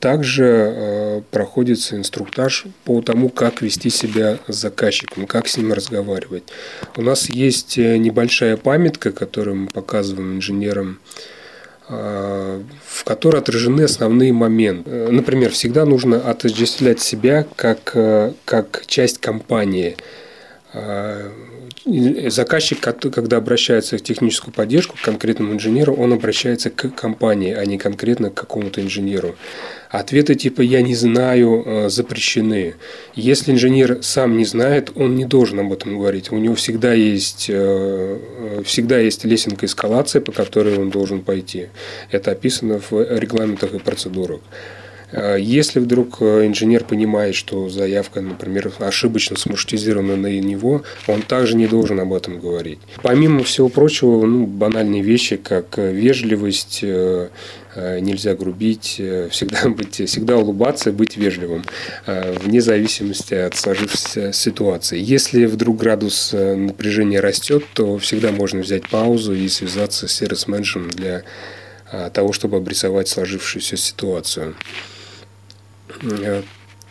также 0.00 1.22
проходится 1.30 1.96
инструктаж 1.96 2.64
по 2.84 3.00
тому, 3.02 3.28
как 3.28 3.62
вести 3.62 3.90
себя 3.90 4.38
с 4.48 4.56
заказчиком, 4.56 5.26
как 5.26 5.48
с 5.48 5.56
ним 5.56 5.72
разговаривать. 5.72 6.44
У 6.96 7.02
нас 7.02 7.28
есть 7.28 7.78
э, 7.78 7.96
небольшая 7.96 8.56
памятка, 8.56 9.12
которую 9.12 9.56
мы 9.56 9.66
показываем 9.68 10.36
инженерам 10.36 10.98
в 11.88 13.04
которой 13.04 13.36
отражены 13.36 13.82
основные 13.82 14.32
моменты. 14.32 14.90
Например, 14.90 15.52
всегда 15.52 15.84
нужно 15.84 16.16
отождествлять 16.16 17.00
себя 17.00 17.46
как, 17.54 17.92
э, 17.94 18.32
как 18.44 18.82
часть 18.86 19.18
компании. 19.18 19.96
Заказчик, 21.86 22.80
когда 22.80 23.36
обращается 23.36 23.96
в 23.96 24.02
техническую 24.02 24.52
поддержку 24.52 24.96
к 24.96 25.02
конкретному 25.02 25.52
инженеру, 25.52 25.94
он 25.94 26.12
обращается 26.12 26.68
к 26.68 26.90
компании, 26.90 27.54
а 27.54 27.64
не 27.64 27.78
конкретно 27.78 28.30
к 28.30 28.34
какому-то 28.34 28.80
инженеру. 28.80 29.36
Ответы 29.90 30.34
типа 30.34 30.62
«я 30.62 30.82
не 30.82 30.96
знаю» 30.96 31.62
э, 31.64 31.88
запрещены. 31.88 32.74
Если 33.14 33.52
инженер 33.52 34.02
сам 34.02 34.36
не 34.36 34.44
знает, 34.44 34.90
он 34.96 35.14
не 35.14 35.26
должен 35.26 35.60
об 35.60 35.72
этом 35.72 35.96
говорить. 35.96 36.32
У 36.32 36.38
него 36.38 36.56
всегда 36.56 36.92
есть, 36.92 37.46
э, 37.48 38.62
всегда 38.64 38.98
есть 38.98 39.24
лесенка 39.24 39.66
эскалации, 39.66 40.18
по 40.18 40.32
которой 40.32 40.76
он 40.76 40.90
должен 40.90 41.22
пойти. 41.22 41.68
Это 42.10 42.32
описано 42.32 42.80
в 42.90 43.16
регламентах 43.16 43.74
и 43.74 43.78
процедурах. 43.78 44.40
Э, 45.12 45.36
если 45.38 45.80
вдруг 45.80 46.20
инженер 46.22 46.84
понимает, 46.84 47.34
что 47.34 47.68
заявка, 47.68 48.20
например, 48.20 48.72
ошибочно 48.78 49.36
смаршрутизирована 49.36 50.16
на 50.16 50.38
него, 50.40 50.82
он 51.06 51.22
также 51.22 51.56
не 51.56 51.66
должен 51.66 52.00
об 52.00 52.12
этом 52.12 52.40
говорить. 52.40 52.78
Помимо 53.02 53.44
всего 53.44 53.68
прочего, 53.68 54.24
ну, 54.26 54.46
банальные 54.46 55.02
вещи, 55.02 55.36
как 55.36 55.78
вежливость, 55.78 56.84
Э, 57.76 58.00
нельзя 58.00 58.34
грубить, 58.34 58.96
э, 58.98 59.28
всегда, 59.30 59.68
быть, 59.68 60.08
всегда 60.08 60.38
улыбаться, 60.38 60.92
быть 60.92 61.18
вежливым, 61.18 61.62
э, 62.06 62.32
вне 62.38 62.62
зависимости 62.62 63.34
от 63.34 63.54
сложившейся 63.54 64.32
ситуации. 64.32 64.98
Если 64.98 65.44
вдруг 65.44 65.76
градус 65.76 66.32
напряжения 66.32 67.20
растет, 67.20 67.64
то 67.74 67.98
всегда 67.98 68.32
можно 68.32 68.60
взять 68.60 68.88
паузу 68.88 69.34
и 69.34 69.46
связаться 69.48 70.08
с 70.08 70.12
сервис-менеджером 70.12 70.90
для 70.90 71.22
того, 72.12 72.32
чтобы 72.32 72.56
обрисовать 72.56 73.08
сложившуюся 73.08 73.76
ситуацию. 73.76 74.56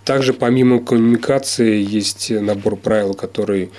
Также 0.04 0.34
помимо 0.34 0.80
коммуникации 0.80 1.82
есть 1.84 2.30
набор 2.30 2.76
правил, 2.76 3.14
который, 3.14 3.72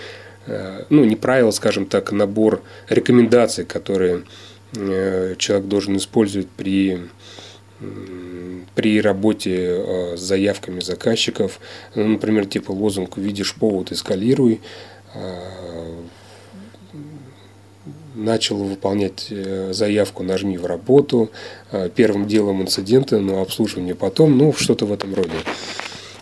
ну 0.91 1.05
не 1.05 1.15
правила, 1.15 1.53
скажем 1.53 1.87
так, 1.87 2.11
набор 2.11 2.63
рекомендаций, 2.89 3.65
которые 3.65 4.25
Э, 4.75 5.35
человек 5.39 5.67
должен 5.67 5.97
использовать 5.97 6.49
при 6.49 7.09
при 8.75 9.03
работе 9.03 9.55
э, 9.55 10.17
с 10.17 10.21
заявками 10.21 10.81
заказчиков, 10.81 11.61
ну, 11.95 12.09
например, 12.09 12.47
типа 12.47 12.71
лозунг 12.71 13.19
«Видишь 13.19 13.55
повод, 13.55 13.93
эскалируй», 13.93 14.63
э, 15.13 16.03
начал 18.17 18.57
выполнять 18.57 19.33
заявку 19.71 20.23
«Нажми 20.23 20.59
в 20.59 20.67
работу», 20.67 21.31
первым 21.95 22.27
делом 22.27 22.63
инциденты, 22.63 23.19
но 23.19 23.43
обслуживание 23.43 23.95
потом, 23.95 24.37
ну, 24.37 24.53
что-то 24.53 24.87
в 24.87 24.93
этом 24.93 25.15
роде. 25.15 25.33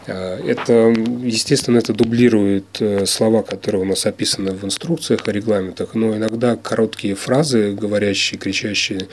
Э, 0.06 0.38
это, 0.46 0.94
естественно, 1.22 1.78
это 1.78 1.92
дублирует 1.92 2.64
э, 2.80 3.06
слова, 3.06 3.42
которые 3.42 3.82
у 3.82 3.84
нас 3.84 4.06
описаны 4.06 4.52
в 4.52 4.64
инструкциях, 4.64 5.26
регламентах, 5.26 5.94
но 5.94 6.16
иногда 6.16 6.56
короткие 6.56 7.14
фразы, 7.14 7.72
говорящие, 7.72 8.38
кричащие, 8.38 9.08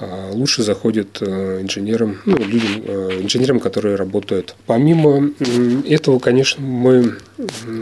э, 0.00 0.30
лучше 0.32 0.62
заходят 0.62 1.22
инженерам, 1.22 2.20
ну, 2.26 2.36
людям, 2.36 3.22
инженерам, 3.22 3.60
которые 3.60 3.96
работают. 3.96 4.54
Помимо 4.66 5.30
этого, 5.88 6.18
конечно, 6.18 6.62
мы 6.62 7.16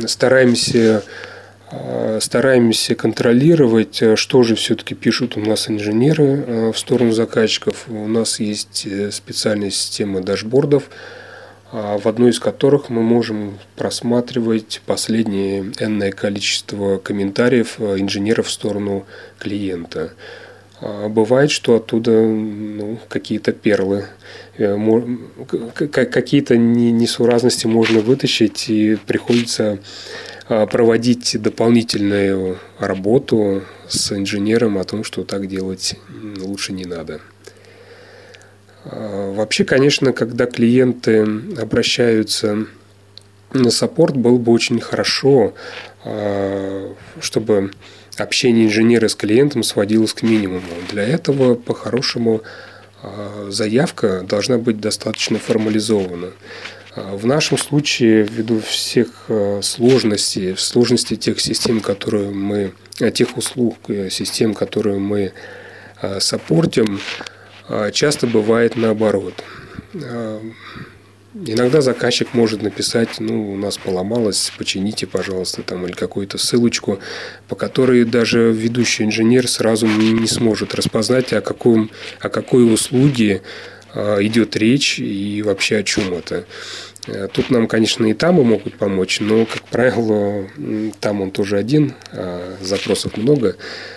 стараемся 0.06 1.02
стараемся 2.20 2.94
контролировать, 2.94 4.02
что 4.16 4.42
же 4.42 4.54
все-таки 4.54 4.94
пишут 4.94 5.36
у 5.36 5.40
нас 5.40 5.70
инженеры 5.70 6.72
в 6.72 6.78
сторону 6.78 7.12
заказчиков. 7.12 7.86
У 7.88 8.08
нас 8.08 8.40
есть 8.40 8.86
специальная 9.12 9.70
система 9.70 10.20
дашбордов, 10.20 10.90
а, 11.72 11.96
в 11.96 12.06
одной 12.06 12.30
из 12.30 12.38
которых 12.38 12.90
мы 12.90 13.02
можем 13.02 13.58
просматривать 13.76 14.82
последнее 14.84 15.72
энное 15.80 16.12
количество 16.12 16.98
комментариев 16.98 17.76
э, 17.78 17.96
инженеров 17.98 18.48
в 18.48 18.50
сторону 18.50 19.06
клиента. 19.38 20.12
А, 20.82 21.08
бывает, 21.08 21.50
что 21.50 21.76
оттуда 21.76 22.10
ну, 22.10 22.98
какие-то 23.08 23.52
перлы, 23.52 24.04
э, 24.58 24.76
какие-то 25.88 26.58
несуразности 26.58 27.66
можно 27.66 28.00
вытащить, 28.00 28.68
и 28.68 28.96
приходится 29.06 29.78
проводить 30.70 31.40
дополнительную 31.40 32.58
работу 32.78 33.62
с 33.88 34.12
инженером 34.12 34.78
о 34.78 34.84
том, 34.84 35.04
что 35.04 35.24
так 35.24 35.46
делать 35.48 35.96
лучше 36.38 36.72
не 36.72 36.84
надо. 36.84 37.20
А, 38.84 39.32
вообще, 39.32 39.64
конечно, 39.64 40.12
когда 40.12 40.46
клиенты 40.46 41.26
обращаются 41.58 42.66
на 43.52 43.70
саппорт, 43.70 44.16
было 44.16 44.38
бы 44.38 44.52
очень 44.52 44.80
хорошо, 44.80 45.54
а, 46.04 46.94
чтобы 47.20 47.70
общение 48.16 48.66
инженера 48.66 49.08
с 49.08 49.14
клиентом 49.14 49.62
сводилось 49.62 50.14
к 50.14 50.22
минимуму. 50.22 50.62
Для 50.90 51.04
этого, 51.04 51.54
по-хорошему, 51.54 52.42
а, 53.02 53.48
заявка 53.50 54.22
должна 54.22 54.58
быть 54.58 54.80
достаточно 54.80 55.38
формализована. 55.38 56.30
В 56.94 57.26
нашем 57.26 57.56
случае, 57.56 58.24
ввиду 58.24 58.60
всех 58.60 59.08
сложностей, 59.62 60.56
сложностей 60.56 61.16
тех 61.16 61.40
систем, 61.40 61.80
которые 61.80 62.30
мы, 62.30 62.72
тех 63.14 63.36
услуг, 63.38 63.76
э, 63.88 64.10
систем, 64.10 64.54
которые 64.54 64.98
мы 64.98 65.32
саппортим, 66.18 67.00
часто 67.92 68.26
бывает 68.26 68.76
наоборот. 68.76 69.34
Иногда 71.34 71.80
заказчик 71.80 72.34
может 72.34 72.60
написать, 72.60 73.18
ну, 73.18 73.52
у 73.52 73.56
нас 73.56 73.78
поломалось, 73.78 74.52
почините, 74.58 75.06
пожалуйста, 75.06 75.62
там, 75.62 75.86
или 75.86 75.92
какую-то 75.92 76.36
ссылочку, 76.36 76.98
по 77.48 77.54
которой 77.54 78.04
даже 78.04 78.52
ведущий 78.52 79.04
инженер 79.04 79.48
сразу 79.48 79.86
не 79.86 80.26
сможет 80.26 80.74
распознать, 80.74 81.32
о, 81.32 81.40
каком, 81.40 81.90
о 82.20 82.28
какой 82.28 82.70
услуге 82.70 83.40
идет 83.94 84.56
речь 84.56 84.98
и 84.98 85.42
вообще 85.42 85.78
о 85.78 85.82
чем 85.82 86.14
это. 86.14 86.44
Э, 87.06 87.28
тут 87.32 87.50
нам, 87.50 87.66
конечно, 87.66 88.06
и 88.06 88.14
там 88.14 88.36
могут 88.36 88.78
помочь, 88.78 89.20
но, 89.20 89.44
как 89.44 89.62
правило, 89.64 90.48
там 91.00 91.20
он 91.20 91.30
тоже 91.30 91.58
один, 91.58 91.94
а 92.12 92.56
запросов 92.60 93.16
много. 93.16 93.56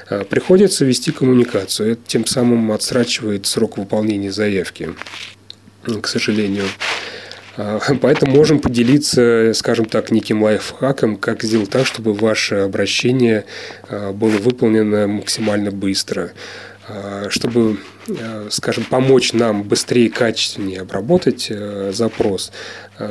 А 0.10 0.23
приходится 0.23 0.86
вести 0.86 1.12
коммуникацию. 1.12 1.93
Это 1.93 2.01
тем 2.08 2.25
самым 2.25 2.71
отсрачивает 2.71 3.45
срок 3.45 3.77
выполнения 3.77 4.31
заявки, 4.31 4.89
к 6.01 6.08
сожалению. 6.08 6.65
Поэтому 8.01 8.36
можем 8.36 8.60
поделиться, 8.60 9.53
скажем 9.53 9.86
так, 9.86 10.12
неким 10.12 10.43
лайфхаком, 10.43 11.15
как 11.15 11.41
сделать 11.41 11.69
так, 11.69 11.86
чтобы 11.86 12.13
ваше 12.13 12.55
обращение 12.55 13.45
было 13.89 14.38
выполнено 14.39 15.08
максимально 15.08 15.71
быстро. 15.71 16.34
Э, 16.88 17.30
чтобы, 17.30 17.78
э, 18.08 18.48
скажем, 18.52 18.84
помочь 18.84 19.34
нам 19.34 19.63
быстрее 19.63 20.06
и 20.06 20.10
качественнее 20.10 20.82
обработать 20.82 21.48
э, 21.50 21.91
запрос, 21.91 22.52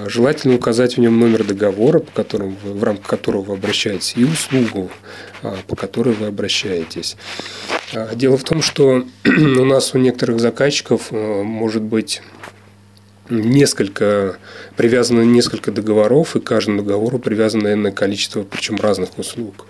желательно 0.07 0.55
указать 0.55 0.97
в 0.97 1.01
нем 1.01 1.19
номер 1.19 1.45
договора, 1.45 1.99
по 1.99 2.11
которому 2.13 2.57
вы, 2.63 2.73
в 2.73 2.85
рамках 2.85 3.07
которого 3.07 3.43
вы 3.43 3.55
обращаетесь, 3.55 4.15
и 4.17 4.25
услугу, 4.25 4.91
по 5.67 5.77
которой 5.77 6.15
вы 6.15 6.27
обращаетесь. 6.27 7.17
Дело 8.15 8.39
в 8.39 8.45
том, 8.45 8.63
что 8.63 9.05
у 9.27 9.65
нас 9.65 9.95
у 9.95 9.99
некоторых 9.99 10.41
заказчиков 10.41 11.11
может 11.11 11.83
быть 11.83 12.23
несколько, 13.31 14.37
привязано 14.77 15.23
несколько 15.23 15.73
договоров, 15.73 16.37
и 16.37 16.41
к 16.41 16.45
каждому 16.45 16.83
договору 16.83 17.19
привязано 17.19 17.73
энное 17.73 17.93
количество, 17.93 18.43
причем 18.43 18.77
разных 18.77 19.19
услуг. 19.19 19.67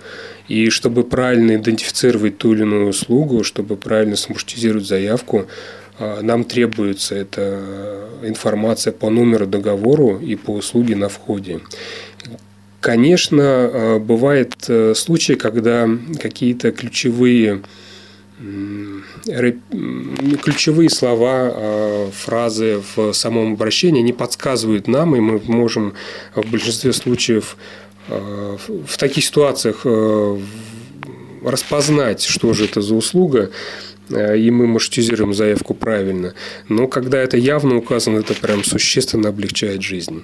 И 0.48 0.70
чтобы 0.70 1.04
правильно 1.04 1.56
идентифицировать 1.56 2.38
ту 2.38 2.52
или 2.52 2.62
иную 2.62 2.88
услугу, 2.88 3.44
чтобы 3.44 3.76
правильно 3.76 4.16
самоштизировать 4.16 4.86
заявку, 4.86 5.46
а, 5.98 6.20
нам 6.22 6.44
требуется 6.44 7.14
эта 7.14 8.08
информация 8.22 8.92
по 8.92 9.10
номеру 9.10 9.46
договору 9.46 10.18
и 10.18 10.34
по 10.34 10.50
услуге 10.50 10.96
на 10.96 11.08
входе. 11.08 11.60
Конечно, 12.80 13.42
а, 13.42 13.98
бывают 13.98 14.54
э, 14.68 14.94
случаи, 14.94 15.34
когда 15.34 15.88
какие-то 16.20 16.72
ключевые 16.72 17.62
ключевые 19.24 20.90
слова, 20.90 22.10
фразы 22.12 22.82
в 22.94 23.12
самом 23.12 23.54
обращении, 23.54 24.00
они 24.00 24.12
подсказывают 24.12 24.88
нам, 24.88 25.16
и 25.16 25.20
мы 25.20 25.40
можем 25.44 25.94
в 26.34 26.50
большинстве 26.50 26.92
случаев 26.92 27.56
в 28.08 28.98
таких 28.98 29.24
ситуациях 29.24 29.86
распознать, 31.42 32.22
что 32.22 32.52
же 32.52 32.64
это 32.66 32.80
за 32.82 32.94
услуга, 32.94 33.50
и 34.10 34.50
мы 34.50 34.66
маршрутизируем 34.66 35.32
заявку 35.32 35.72
правильно. 35.74 36.34
Но 36.68 36.86
когда 36.88 37.18
это 37.18 37.38
явно 37.38 37.76
указано, 37.76 38.18
это 38.18 38.34
прям 38.34 38.62
существенно 38.62 39.30
облегчает 39.30 39.82
жизнь. 39.82 40.22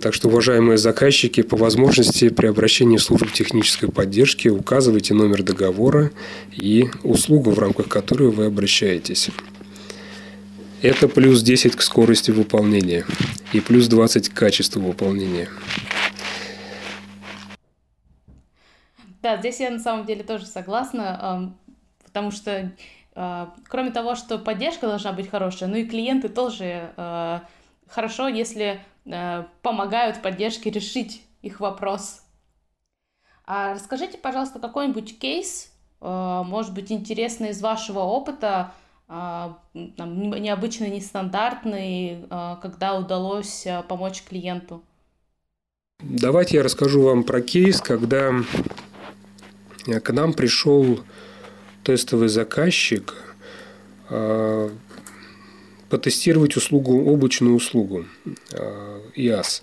Так 0.00 0.14
что, 0.14 0.28
уважаемые 0.28 0.78
заказчики, 0.78 1.42
по 1.42 1.56
возможности 1.56 2.28
при 2.28 2.46
обращении 2.46 2.96
в 2.96 3.02
службу 3.02 3.28
технической 3.28 3.90
поддержки 3.90 4.48
указывайте 4.48 5.14
номер 5.14 5.42
договора 5.42 6.10
и 6.50 6.86
услугу, 7.02 7.50
в 7.50 7.58
рамках 7.58 7.88
которой 7.88 8.30
вы 8.30 8.46
обращаетесь. 8.46 9.30
Это 10.82 11.08
плюс 11.08 11.42
10 11.42 11.76
к 11.76 11.82
скорости 11.82 12.30
выполнения 12.30 13.06
и 13.52 13.60
плюс 13.60 13.86
20 13.86 14.30
к 14.30 14.34
качеству 14.34 14.82
выполнения. 14.82 15.48
Да, 19.22 19.38
здесь 19.38 19.60
я 19.60 19.70
на 19.70 19.78
самом 19.78 20.04
деле 20.04 20.22
тоже 20.22 20.44
согласна, 20.44 21.54
потому 22.04 22.30
что 22.30 22.72
а, 23.14 23.54
кроме 23.68 23.90
того, 23.90 24.14
что 24.16 24.38
поддержка 24.38 24.86
должна 24.86 25.12
быть 25.12 25.30
хорошая, 25.30 25.68
ну 25.68 25.76
и 25.76 25.86
клиенты 25.86 26.28
тоже 26.28 26.92
а, 26.96 27.44
хорошо, 27.88 28.28
если 28.28 28.80
Э, 29.06 29.44
помогают 29.62 30.22
поддержке 30.22 30.70
решить 30.70 31.22
их 31.42 31.60
вопрос. 31.60 32.22
А 33.46 33.74
расскажите, 33.74 34.16
пожалуйста, 34.16 34.58
какой-нибудь 34.58 35.18
кейс, 35.18 35.70
э, 36.00 36.42
может 36.44 36.72
быть, 36.72 36.90
интересный 36.90 37.50
из 37.50 37.60
вашего 37.60 38.00
опыта, 38.00 38.72
э, 39.08 39.52
необычный, 39.74 40.88
нестандартный, 40.88 42.26
когда 42.62 42.94
удалось 42.96 43.66
помочь 43.88 44.22
клиенту? 44.22 44.82
Давайте 46.00 46.56
я 46.56 46.62
расскажу 46.62 47.02
вам 47.02 47.22
про 47.24 47.42
кейс, 47.42 47.80
когда 47.80 48.32
к 49.84 50.12
нам 50.12 50.32
пришел 50.32 51.00
тестовый 51.82 52.28
заказчик 52.28 53.14
потестировать 55.90 56.56
услугу, 56.56 57.10
облачную 57.10 57.54
услугу 57.54 58.06
IaaS. 59.16 59.62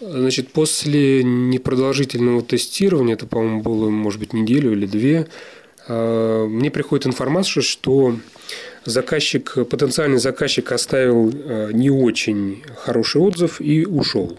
Значит, 0.00 0.52
после 0.52 1.22
непродолжительного 1.22 2.42
тестирования, 2.42 3.14
это, 3.14 3.26
по-моему, 3.26 3.62
было, 3.62 3.88
может 3.88 4.18
быть, 4.18 4.32
неделю 4.32 4.72
или 4.72 4.86
две, 4.86 5.28
а, 5.86 6.46
мне 6.46 6.70
приходит 6.70 7.06
информация, 7.06 7.62
что 7.62 8.16
заказчик, 8.84 9.54
потенциальный 9.68 10.18
заказчик 10.18 10.72
оставил 10.72 11.32
а, 11.32 11.70
не 11.70 11.90
очень 11.90 12.64
хороший 12.76 13.20
отзыв 13.20 13.60
и 13.60 13.84
ушел. 13.84 14.38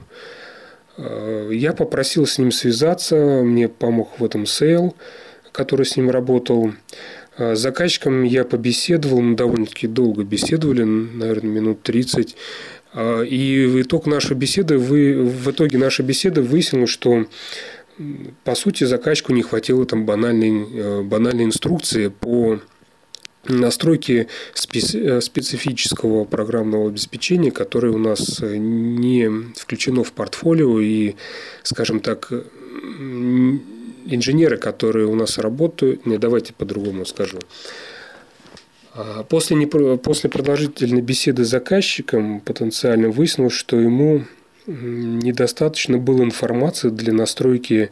Я 0.95 1.73
попросил 1.73 2.27
с 2.27 2.37
ним 2.37 2.51
связаться, 2.51 3.15
мне 3.15 3.67
помог 3.67 4.19
в 4.19 4.23
этом 4.23 4.45
сейл, 4.45 4.95
который 5.51 5.87
с 5.87 5.97
ним 5.97 6.11
работал. 6.11 6.71
С 7.37 7.57
заказчиком 7.57 8.23
я 8.23 8.43
побеседовал, 8.43 9.21
мы 9.21 9.35
довольно-таки 9.35 9.87
долго 9.87 10.23
беседовали, 10.23 10.83
наверное, 10.83 11.51
минут 11.51 11.81
30. 11.81 12.35
А, 12.93 13.21
и 13.21 13.65
в 13.65 13.81
итог 13.81 14.05
нашей 14.05 14.35
беседы, 14.35 14.77
вы, 14.77 15.15
в 15.23 15.49
итоге 15.49 15.79
нашей 15.79 16.05
беседы 16.05 16.41
выяснилось, 16.41 16.91
что 16.91 17.25
по 18.43 18.55
сути 18.55 18.83
заказчику 18.83 19.33
не 19.33 19.41
хватило 19.41 19.85
там 19.85 20.05
банальной, 20.05 20.67
э, 20.73 21.01
банальной 21.01 21.45
инструкции 21.45 22.07
по 22.07 22.59
настройке 23.47 24.27
э, 24.55 25.21
специфического 25.21 26.25
программного 26.25 26.87
обеспечения, 26.89 27.51
которое 27.51 27.91
у 27.91 27.97
нас 27.97 28.41
не 28.41 29.29
включено 29.55 30.03
в 30.03 30.11
портфолио 30.11 30.79
и, 30.79 31.15
скажем 31.63 31.99
так, 31.99 32.31
инженеры, 34.05 34.57
которые 34.57 35.07
у 35.07 35.15
нас 35.15 35.37
работают, 35.37 36.05
не 36.05 36.17
давайте 36.17 36.53
по-другому 36.53 37.05
скажу, 37.05 37.39
а 38.93 39.23
после, 39.23 39.65
после 39.67 40.29
продолжительной 40.29 41.01
беседы 41.01 41.43
с 41.45 41.49
заказчиком 41.49 42.41
потенциально 42.41 43.09
выяснилось, 43.09 43.53
что 43.53 43.79
ему 43.79 44.25
недостаточно 44.67 45.97
было 45.97 46.23
информации 46.23 46.89
для 46.89 47.11
настройки 47.11 47.89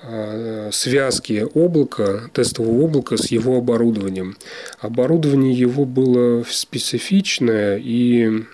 а, 0.00 0.70
связки 0.72 1.44
облака, 1.54 2.30
тестового 2.32 2.84
облака 2.84 3.16
с 3.16 3.30
его 3.32 3.58
оборудованием. 3.58 4.36
Оборудование 4.78 5.52
его 5.52 5.84
было 5.84 6.44
специфичное, 6.48 7.80
и 7.82 8.44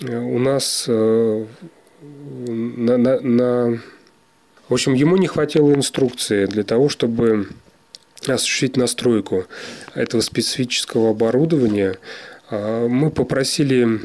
э, 0.00 0.18
у 0.18 0.38
нас 0.38 0.86
э, 0.88 1.44
на, 2.00 2.96
на, 2.96 3.20
на... 3.20 3.80
В 4.72 4.74
общем, 4.74 4.94
ему 4.94 5.18
не 5.18 5.26
хватило 5.26 5.74
инструкции 5.74 6.46
для 6.46 6.62
того, 6.62 6.88
чтобы 6.88 7.46
осуществить 8.26 8.78
настройку 8.78 9.44
этого 9.94 10.22
специфического 10.22 11.10
оборудования, 11.10 11.98
а, 12.48 12.88
мы 12.88 13.10
попросили, 13.10 14.00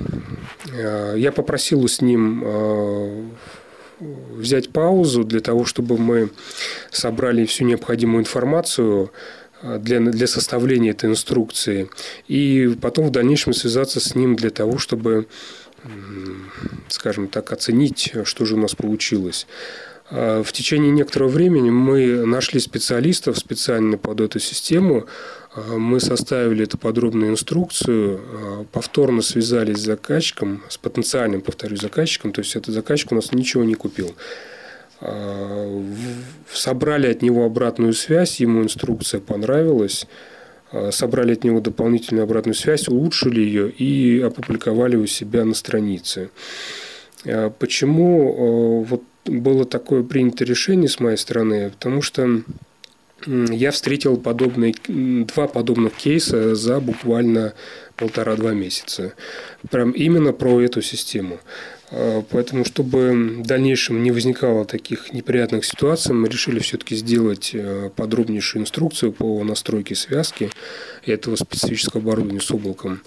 а, 0.74 1.16
я 1.16 1.32
попросил 1.32 1.88
с 1.88 2.02
ним 2.02 2.44
а, 2.44 3.28
взять 4.34 4.74
паузу 4.74 5.24
для 5.24 5.40
того, 5.40 5.64
чтобы 5.64 5.98
мы 5.98 6.32
собрали 6.92 7.46
всю 7.46 7.64
необходимую 7.64 8.24
информацию 8.24 9.14
для, 9.64 10.02
для 10.02 10.28
составления 10.28 10.92
этой 10.92 11.10
инструкции. 11.10 11.90
И 12.28 12.78
потом 12.82 13.08
в 13.08 13.12
дальнейшем 13.12 13.54
связаться 13.54 14.02
с 14.02 14.16
ним 14.16 14.36
для 14.36 14.50
того, 14.50 14.80
чтобы, 14.80 15.28
скажем 16.90 17.30
так, 17.30 17.54
оценить, 17.54 18.12
что 18.26 18.44
же 18.44 18.56
у 18.56 18.60
нас 18.60 18.76
получилось. 18.76 19.48
А, 20.10 20.42
в 20.44 20.52
течение 20.52 20.92
некоторого 20.92 21.30
времени 21.30 21.70
мы 21.70 22.26
нашли 22.26 22.60
специалистов 22.60 23.38
специально 23.38 23.98
под 23.98 24.22
эту 24.22 24.40
систему. 24.40 25.06
А, 25.54 25.78
мы 25.78 26.00
составили 26.00 26.64
эту 26.64 26.78
подробную 26.78 27.32
инструкцию, 27.32 28.20
а, 28.20 28.66
повторно 28.72 29.22
связались 29.22 29.78
с 29.78 29.86
заказчиком, 29.86 30.64
с 30.70 30.78
потенциальным, 30.78 31.42
повторю, 31.42 31.76
заказчиком. 31.76 32.32
То 32.32 32.42
есть 32.42 32.56
этот 32.56 32.74
заказчик 32.74 33.12
у 33.12 33.16
нас 33.16 33.32
ничего 33.32 33.64
не 33.64 33.76
купил. 33.76 34.16
Собрали 36.52 37.12
от 37.12 37.22
него 37.22 37.46
обратную 37.46 37.94
связь, 37.94 38.40
ему 38.40 38.64
инструкция 38.64 39.20
понравилась 39.20 40.08
собрали 40.92 41.32
от 41.32 41.46
него 41.46 41.62
дополнительную 41.62 42.24
обратную 42.24 42.54
связь, 42.54 42.90
улучшили 42.90 43.40
ее 43.40 43.70
и 43.70 44.20
опубликовали 44.20 44.98
у 44.98 45.06
себя 45.06 45.46
на 45.46 45.54
странице. 45.54 46.30
Почему 47.24 48.84
вот 48.84 49.02
было 49.28 49.66
такое 49.66 50.04
принято 50.04 50.44
решение 50.44 50.90
с 50.90 51.00
моей 51.00 51.18
стороны, 51.18 51.70
потому 51.70 52.02
что 52.02 52.42
я 53.26 53.72
встретил 53.72 54.18
подобные, 54.18 54.76
два 54.88 55.48
подобных 55.48 55.94
кейса 55.94 56.56
за 56.56 56.80
буквально 56.80 57.54
полтора-два 57.96 58.54
месяца. 58.54 59.14
Прям 59.72 59.92
именно 59.92 60.34
про 60.34 60.62
эту 60.62 60.82
систему. 60.82 61.40
А, 61.90 62.24
поэтому, 62.30 62.64
чтобы 62.64 63.40
в 63.40 63.46
дальнейшем 63.46 64.04
не 64.04 64.12
возникало 64.12 64.66
таких 64.66 65.14
неприятных 65.14 65.66
ситуаций, 65.66 66.14
мы 66.14 66.28
решили 66.28 66.60
все-таки 66.60 66.96
сделать 66.96 67.52
э, 67.54 67.90
подробнейшую 67.96 68.64
инструкцию 68.64 69.14
по 69.14 69.44
настройке 69.44 69.96
связки 69.96 70.52
этого 71.06 71.36
специфического 71.36 72.02
оборудования 72.02 72.42
с 72.42 72.52
облаком 72.52 73.02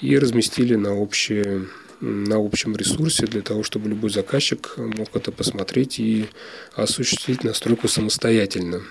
и 0.00 0.18
разместили 0.18 0.76
на 0.76 0.94
общее 0.94 1.66
на 2.00 2.36
общем 2.36 2.76
ресурсе 2.76 3.26
для 3.26 3.42
того, 3.42 3.62
чтобы 3.62 3.88
любой 3.88 4.10
заказчик 4.10 4.74
мог 4.76 5.14
это 5.14 5.32
посмотреть 5.32 5.98
и 6.00 6.28
осуществить 6.74 7.44
настройку 7.44 7.88
самостоятельно. 7.88 8.82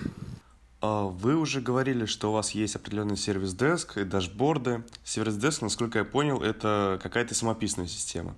А 0.80 1.04
вы 1.04 1.36
уже 1.36 1.60
говорили, 1.60 2.06
что 2.06 2.30
у 2.30 2.32
вас 2.32 2.52
есть 2.52 2.74
определенный 2.74 3.16
сервис-деск 3.16 3.98
и 3.98 4.04
дашборды. 4.04 4.82
Сервис-деск, 5.04 5.60
насколько 5.60 5.98
я 5.98 6.04
понял, 6.04 6.40
это 6.40 6.98
какая-то 7.02 7.34
самописная 7.34 7.86
система. 7.86 8.36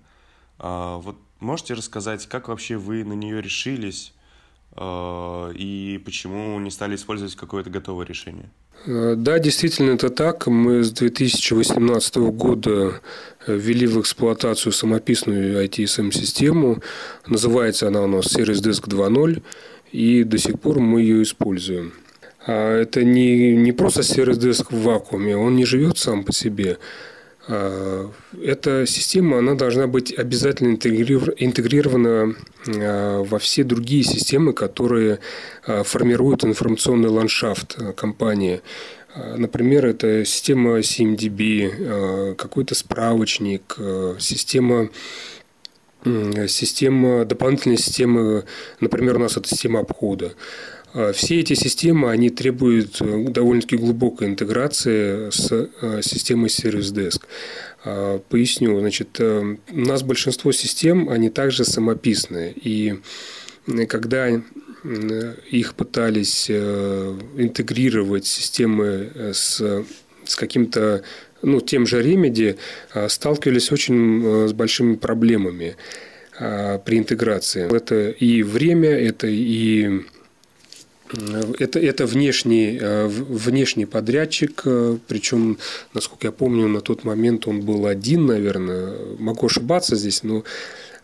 А 0.58 0.96
вот 0.98 1.16
можете 1.38 1.74
рассказать, 1.74 2.26
как 2.26 2.48
вообще 2.48 2.76
вы 2.76 3.04
на 3.04 3.12
нее 3.12 3.40
решились 3.40 4.12
а, 4.72 5.50
и 5.50 6.02
почему 6.04 6.58
не 6.58 6.70
стали 6.70 6.96
использовать 6.96 7.37
какое-то 7.37 7.70
готовое 7.70 8.06
решение? 8.06 8.50
Э, 8.84 9.14
да, 9.16 9.38
действительно, 9.38 9.92
это 9.92 10.10
так. 10.10 10.46
Мы 10.46 10.82
с 10.82 10.90
2018 10.92 12.16
года 12.16 13.00
э, 13.46 13.56
ввели 13.56 13.86
в 13.86 14.00
эксплуатацию 14.00 14.72
самописную 14.72 15.64
ITSM-систему. 15.64 16.82
Называется 17.26 17.88
она 17.88 18.02
у 18.02 18.06
нас 18.06 18.26
Service 18.26 18.62
Desk 18.62 18.88
2.0, 18.88 19.42
и 19.92 20.24
до 20.24 20.38
сих 20.38 20.60
пор 20.60 20.80
мы 20.80 21.02
ее 21.02 21.22
используем. 21.22 21.92
А 22.44 22.80
это 22.80 23.04
не, 23.04 23.54
не 23.54 23.72
просто 23.72 24.00
Service 24.00 24.38
Desk 24.38 24.66
в 24.70 24.83
вакууме, 24.83 25.37
он 25.37 25.54
не 25.54 25.64
живет 25.64 25.98
сам 25.98 26.24
по 26.24 26.33
себе. 26.33 26.78
А, 27.48 28.10
эта 28.40 28.86
система 28.86 29.38
она 29.38 29.54
должна 29.54 29.86
быть 29.86 30.16
обязательно 30.16 30.74
интегрирована 30.74 32.34
а, 32.66 33.22
во 33.22 33.38
все 33.38 33.64
другие 33.64 34.04
системы, 34.04 34.52
которые 34.52 35.18
а, 35.66 35.82
формируют 35.82 36.44
информационный 36.44 37.08
ландшафт 37.08 37.76
компании. 37.96 38.60
Например, 39.14 39.84
это 39.84 40.24
система 40.24 40.78
CMDB, 40.78 42.34
какой-то 42.34 42.74
справочник, 42.74 43.76
система 44.18 44.88
система, 46.05 47.25
дополнительная 47.25 47.77
система, 47.77 48.44
например, 48.81 49.17
у 49.17 49.21
нас 49.21 49.37
это 49.37 49.48
система 49.48 49.81
обхода. 49.81 50.33
А, 50.94 51.13
все 51.13 51.40
эти 51.40 51.55
системы, 51.55 52.11
они 52.11 52.31
требуют 52.31 53.00
э, 53.00 53.25
довольно-таки 53.29 53.77
глубокой 53.77 54.29
интеграции 54.29 55.31
с 55.31 55.50
э, 55.50 56.00
системой 56.03 56.48
Service 56.48 56.92
Desk. 56.92 57.23
А, 57.85 58.19
поясню. 58.29 58.79
Значит, 58.79 59.17
э, 59.19 59.57
у 59.71 59.81
нас 59.81 60.03
большинство 60.03 60.53
систем, 60.53 61.09
они 61.09 61.31
также 61.31 61.65
самописные. 61.65 62.53
И 62.53 63.00
когда 63.88 64.29
их 65.50 65.75
пытались 65.77 66.50
интегрировать 66.50 68.27
системы 68.27 69.13
с, 69.33 69.85
с 70.25 70.35
каким-то 70.35 71.05
ну, 71.42 71.60
тем 71.60 71.86
же 71.86 72.02
Remedy, 72.02 72.56
сталкивались 73.08 73.70
очень 73.72 74.48
с 74.48 74.52
большими 74.52 74.94
проблемами 74.94 75.76
при 76.38 76.98
интеграции. 76.98 77.74
Это 77.74 78.10
и 78.10 78.42
время, 78.42 78.90
это 78.90 79.26
и 79.26 80.00
это, 81.58 81.78
это 81.78 82.06
внешний, 82.06 82.80
внешний 82.80 83.84
подрядчик, 83.84 84.64
причем, 85.08 85.58
насколько 85.92 86.28
я 86.28 86.32
помню, 86.32 86.68
на 86.68 86.80
тот 86.80 87.04
момент 87.04 87.46
он 87.46 87.60
был 87.60 87.86
один, 87.86 88.24
наверное. 88.24 88.94
Могу 89.18 89.46
ошибаться 89.46 89.94
здесь, 89.94 90.22
но 90.22 90.42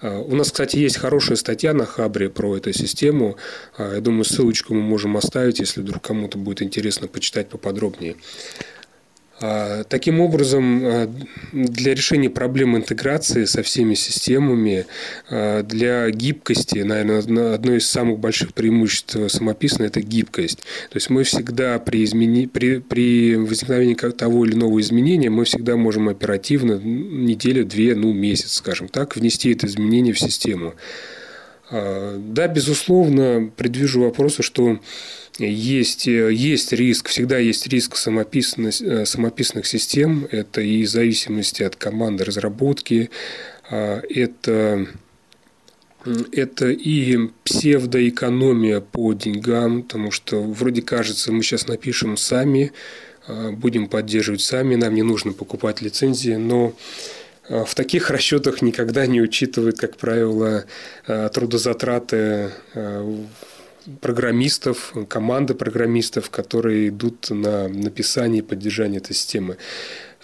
у 0.01 0.35
нас, 0.35 0.51
кстати, 0.51 0.77
есть 0.77 0.97
хорошая 0.97 1.37
статья 1.37 1.75
на 1.75 1.85
Хабре 1.85 2.31
про 2.31 2.57
эту 2.57 2.73
систему. 2.73 3.37
Я 3.79 4.01
думаю, 4.01 4.25
ссылочку 4.25 4.73
мы 4.73 4.81
можем 4.81 5.17
оставить, 5.17 5.61
если 5.61 5.83
вдруг 5.83 6.01
кому-то 6.03 6.39
будет 6.39 6.63
интересно 6.63 7.07
почитать 7.07 7.49
поподробнее. 7.49 8.17
А, 9.41 9.85
таким 9.85 10.21
образом, 10.21 10.83
а, 10.85 11.11
для 11.53 11.95
решения 11.95 12.31
проблем 12.31 12.77
интеграции 12.77 13.45
со 13.45 13.63
всеми 13.63 13.95
системами, 13.95 14.87
а, 15.31 15.63
для 15.63 16.11
гибкости, 16.11 16.79
наверное, 16.79 17.55
одно 17.55 17.75
из 17.75 17.87
самых 17.87 18.19
больших 18.19 18.53
преимуществ 18.53 19.17
самописной– 19.29 19.87
это 19.89 20.01
гибкость. 20.01 20.59
То 20.91 20.97
есть 20.97 21.11
мы 21.11 21.23
всегда 21.23 21.79
при, 21.79 22.05
измени... 22.05 22.47
при, 22.47 22.79
при 22.79 23.37
возникновении 23.37 23.95
того 23.95 24.45
или 24.45 24.55
иного 24.55 24.81
изменения, 24.81 25.31
мы 25.31 25.45
всегда 25.45 25.77
можем 25.77 26.09
оперативно, 26.09 26.79
неделю, 26.79 27.65
две, 27.65 27.95
ну, 27.95 28.13
месяц, 28.13 28.55
скажем 28.55 28.89
так, 28.89 29.17
внести 29.17 29.53
это 29.53 29.67
изменение 29.67 30.15
в 30.15 30.19
систему. 30.19 30.75
Да, 31.71 32.49
безусловно, 32.49 33.51
предвижу 33.57 34.01
вопросы, 34.01 34.43
что 34.43 34.79
есть, 35.39 36.07
есть 36.07 36.73
риск, 36.73 37.09
всегда 37.09 37.39
есть 37.39 37.67
риск 37.69 37.97
самописных, 37.97 39.67
систем. 39.67 40.27
Это 40.31 40.61
и 40.61 40.85
зависимости 40.85 41.63
от 41.63 41.77
команды 41.77 42.25
разработки, 42.25 43.11
а, 43.71 44.03
это, 44.09 44.87
это 46.33 46.71
и 46.71 47.29
псевдоэкономия 47.45 48.81
по 48.81 49.13
деньгам, 49.13 49.83
потому 49.83 50.11
что 50.11 50.43
вроде 50.43 50.83
кажется, 50.83 51.33
мы 51.33 51.43
сейчас 51.43 51.69
напишем 51.69 52.17
сами, 52.17 52.73
а, 53.27 53.53
будем 53.53 53.89
поддерживать 53.89 54.41
сами, 54.41 54.75
нам 54.75 54.95
не 54.95 55.03
нужно 55.03 55.33
покупать 55.33 55.83
лицензии, 55.83 56.35
но 56.35 56.69
а, 56.69 56.73
в 57.49 57.75
таких 57.75 58.11
расчетах 58.11 58.63
никогда 58.63 59.07
не 59.07 59.21
учитывают, 59.21 59.79
как 59.79 59.97
правило, 59.97 60.65
трудозатраты 61.07 62.51
программистов, 64.01 64.93
команды 65.09 65.55
программистов, 65.55 66.29
которые 66.29 66.89
идут 66.89 67.31
на 67.31 67.69
написание 67.69 68.41
и 68.41 68.45
поддержание 68.45 68.99
этой 69.01 69.15
системы. 69.15 69.57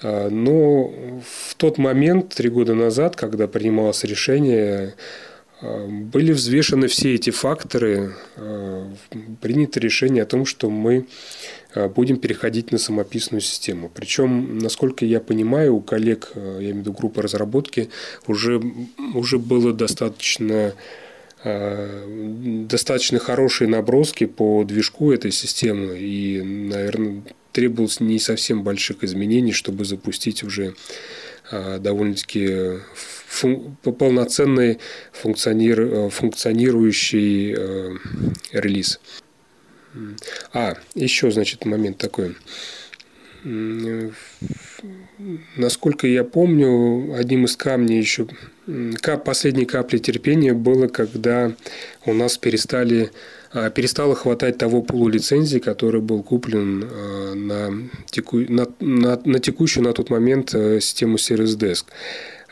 Но 0.03 0.89
в 1.25 1.55
тот 1.57 1.79
момент, 1.79 2.35
три 2.35 2.51
года 2.51 2.75
назад, 2.75 3.16
когда 3.16 3.49
принималось 3.49 4.05
решение, 4.05 4.95
были 5.62 6.33
взвешены 6.33 6.89
все 6.89 7.14
эти 7.14 7.31
факторы, 7.31 8.14
принято 9.41 9.81
решение 9.81 10.25
о 10.25 10.27
том, 10.27 10.45
что 10.45 10.68
мы 10.68 11.07
будем 11.95 12.16
переходить 12.16 12.72
на 12.72 12.79
самописную 12.79 13.41
систему. 13.41 13.91
Причем, 13.93 14.59
насколько 14.59 15.05
я 15.05 15.20
понимаю, 15.20 15.77
у 15.77 15.81
коллег, 15.81 16.33
я 16.35 16.43
имею 16.43 16.75
в 16.75 16.79
виду 16.79 16.93
группы 16.93 17.22
разработки, 17.22 17.91
уже, 18.27 18.62
уже 19.14 19.39
было 19.39 19.72
достаточно 19.72 20.75
Э, 21.45 22.07
достаточно 22.66 23.18
хорошие 23.18 23.68
наброски 23.68 24.25
по 24.25 24.64
движку 24.64 25.12
этой 25.12 25.31
системы, 25.31 25.99
и, 25.99 26.41
наверное, 26.43 27.22
требовалось 27.53 28.01
не 28.01 28.18
совсем 28.18 28.62
больших 28.62 29.05
изменений, 29.05 29.53
чтобы 29.53 29.85
запустить 29.85 30.43
уже 30.43 30.75
э, 31.51 31.79
довольно-таки 31.81 32.81
фун- 33.29 33.77
полноценный 33.83 34.79
функционир- 35.12 36.09
функционирующий 36.09 37.55
э, 37.55 37.97
релиз. 38.53 38.99
А, 40.53 40.74
еще, 40.95 41.30
значит, 41.30 41.64
момент 41.64 41.99
такой. 41.99 42.36
Насколько 45.57 46.07
я 46.07 46.24
помню, 46.24 47.14
одним 47.14 47.45
из 47.45 47.57
камней 47.57 47.99
еще 47.99 48.26
последней 49.24 49.66
капли 49.66 49.99
терпения 49.99 50.55
было, 50.55 50.88
когда 50.88 51.53
у 52.07 52.14
нас 52.14 52.38
перестали 52.38 53.11
а, 53.57 53.70
перестало 53.70 54.16
хватать 54.16 54.59
того 54.59 54.82
пулу 54.82 55.09
лицензий, 55.09 55.61
который 55.61 56.01
был 56.01 56.24
куплен 56.24 56.84
а, 56.90 57.34
на, 57.34 57.88
теку, 58.11 58.38
на, 58.38 58.66
на, 58.80 59.20
на 59.24 59.38
текущую 59.38 59.84
на 59.84 59.92
тот 59.92 60.11
момент 60.11 60.55
э, 60.55 60.80
систему 60.80 61.16
Service 61.16 61.57
Desk. 61.57 61.84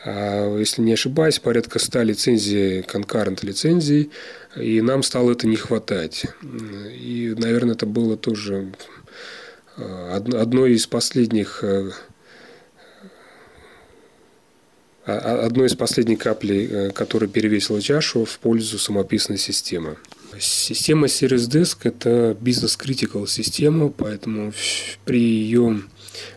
А, 0.05 0.57
если 0.57 0.81
не 0.81 0.93
ошибаюсь, 0.93 1.39
порядка 1.39 1.79
100 1.79 2.03
лицензий, 2.03 2.83
конкурент 2.83 3.43
лицензий, 3.43 4.11
и 4.55 4.81
нам 4.81 5.03
стало 5.03 5.31
это 5.31 5.47
не 5.47 5.55
хватать. 5.55 6.25
И, 6.43 7.33
наверное, 7.37 7.75
это 7.75 7.85
было 7.85 8.17
тоже 8.17 8.71
одной 9.77 10.73
из 10.73 10.85
последних 10.85 11.63
э, 11.63 11.91
одной 15.05 15.67
из 15.67 15.75
последних 15.75 16.19
каплей, 16.19 16.67
э, 16.67 16.91
которая 16.91 17.29
перевесила 17.29 17.81
чашу 17.81 18.25
в 18.25 18.39
пользу 18.39 18.77
самописной 18.77 19.37
системы. 19.37 19.97
Система 20.39 21.07
Series 21.07 21.49
Desk– 21.49 21.77
это 21.83 22.35
бизнес-критикал 22.39 23.27
система, 23.27 23.89
поэтому 23.89 24.53
при 25.05 25.19
ее 25.19 25.81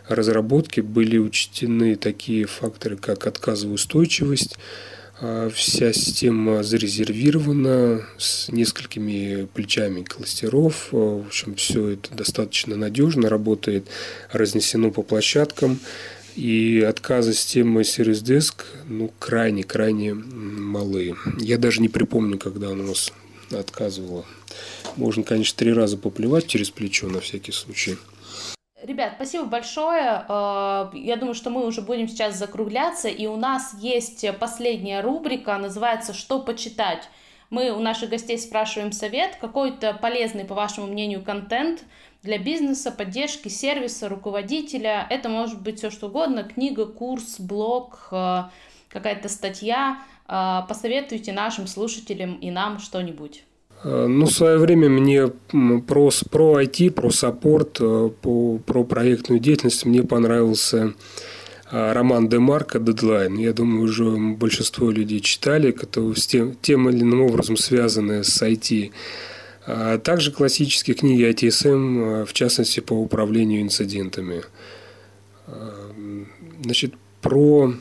разработке 0.07 0.81
были 0.81 1.17
учтены 1.17 1.95
такие 1.95 2.45
факторы, 2.45 2.97
как 2.97 3.27
отказоустойчивость, 3.27 4.57
а 5.19 5.49
Вся 5.49 5.93
система 5.93 6.61
зарезервирована 6.61 8.05
с 8.19 8.49
несколькими 8.49 9.47
плечами 9.51 10.03
кластеров. 10.03 10.89
В 10.91 11.25
общем, 11.25 11.55
все 11.55 11.89
это 11.89 12.13
достаточно 12.13 12.75
надежно 12.75 13.27
работает, 13.27 13.87
разнесено 14.31 14.91
по 14.91 15.01
площадкам. 15.01 15.79
И 16.35 16.85
отказы 16.87 17.33
системы 17.33 17.81
Series 17.81 18.23
Desk 18.23 18.63
ну, 18.87 19.11
крайне-крайне 19.17 20.13
малы. 20.13 21.15
Я 21.39 21.57
даже 21.57 21.81
не 21.81 21.89
припомню, 21.89 22.37
когда 22.37 22.69
она 22.69 22.83
у 22.83 22.87
нас 22.87 23.11
отказывала. 23.49 24.23
Можно, 24.97 25.23
конечно, 25.23 25.57
три 25.57 25.73
раза 25.73 25.97
поплевать 25.97 26.45
через 26.45 26.69
плечо 26.69 27.07
на 27.07 27.21
всякий 27.21 27.53
случай. 27.53 27.97
Ребят, 28.81 29.13
спасибо 29.15 29.45
большое. 29.45 30.23
Э, 30.29 30.89
я 30.93 31.15
думаю, 31.15 31.33
что 31.33 31.49
мы 31.49 31.65
уже 31.65 31.81
будем 31.81 32.07
сейчас 32.07 32.35
закругляться, 32.35 33.07
и 33.07 33.25
у 33.25 33.35
нас 33.35 33.75
есть 33.79 34.25
последняя 34.39 35.01
рубрика, 35.01 35.57
называется 35.57 36.13
«Что 36.13 36.39
почитать?». 36.39 37.09
Мы 37.49 37.71
у 37.71 37.79
наших 37.79 38.09
гостей 38.09 38.37
спрашиваем 38.37 38.91
совет, 38.91 39.37
какой-то 39.39 39.93
полезный, 39.93 40.43
по 40.43 40.53
вашему 40.53 40.87
мнению, 40.87 41.23
контент 41.23 41.85
для 42.21 42.37
бизнеса, 42.37 42.91
поддержки 42.91 43.47
сервиса, 43.47 44.09
руководителя. 44.09 45.07
Это 45.09 45.29
может 45.29 45.61
быть 45.61 45.79
все 45.79 45.89
что 45.89 46.07
угодно, 46.07 46.43
книга, 46.43 46.85
курс, 46.85 47.39
блог, 47.39 48.09
э, 48.11 48.43
какая-то 48.89 49.27
статья. 49.29 50.03
Э, 50.27 50.61
посоветуйте 50.67 51.31
нашим 51.31 51.65
слушателям 51.65 52.35
и 52.35 52.51
нам 52.51 52.77
что-нибудь. 52.77 53.46
Э, 53.83 54.07
ну, 54.07 54.25
в 54.25 54.31
свое 54.31 54.57
время 54.57 54.89
мне 54.89 55.27
про, 55.27 56.09
про 56.29 56.61
IT, 56.61 56.91
про 56.91 57.09
саппорт, 57.11 57.77
э, 57.79 58.09
по, 58.21 58.57
про 58.59 58.83
проектную 58.83 59.39
деятельность 59.39 59.85
мне 59.85 60.03
понравился 60.03 60.93
э, 61.71 61.91
роман 61.91 62.27
Демарка 62.27 62.79
«Дедлайн». 62.79 63.35
Я 63.37 63.53
думаю, 63.53 63.83
уже 63.83 64.09
большинство 64.35 64.89
людей 64.89 65.19
читали, 65.19 65.71
которые 65.71 66.15
с 66.15 66.25
тем, 66.25 66.55
тем 66.61 66.89
или 66.89 67.01
иным 67.01 67.21
образом 67.21 67.57
связаны 67.57 68.23
с 68.23 68.41
IT. 68.41 68.91
А 69.69 69.97
также 69.97 70.31
классические 70.31 70.95
книги 70.95 71.29
ITSM, 71.29 72.25
в 72.25 72.33
частности, 72.33 72.79
по 72.79 72.93
управлению 72.93 73.61
инцидентами. 73.61 74.43
Значит, 76.63 76.93
про 77.21 77.73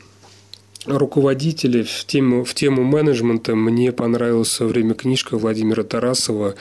руководителей 0.87 1.83
в 1.83 2.05
тему, 2.05 2.45
в 2.45 2.55
тему 2.55 2.83
менеджмента 2.85 3.55
мне 3.55 3.93
понравилась 3.93 4.61
в 4.61 4.67
время 4.67 4.95
книжка 4.95 5.37
Владимира 5.37 5.83
Тарасова 5.83 6.55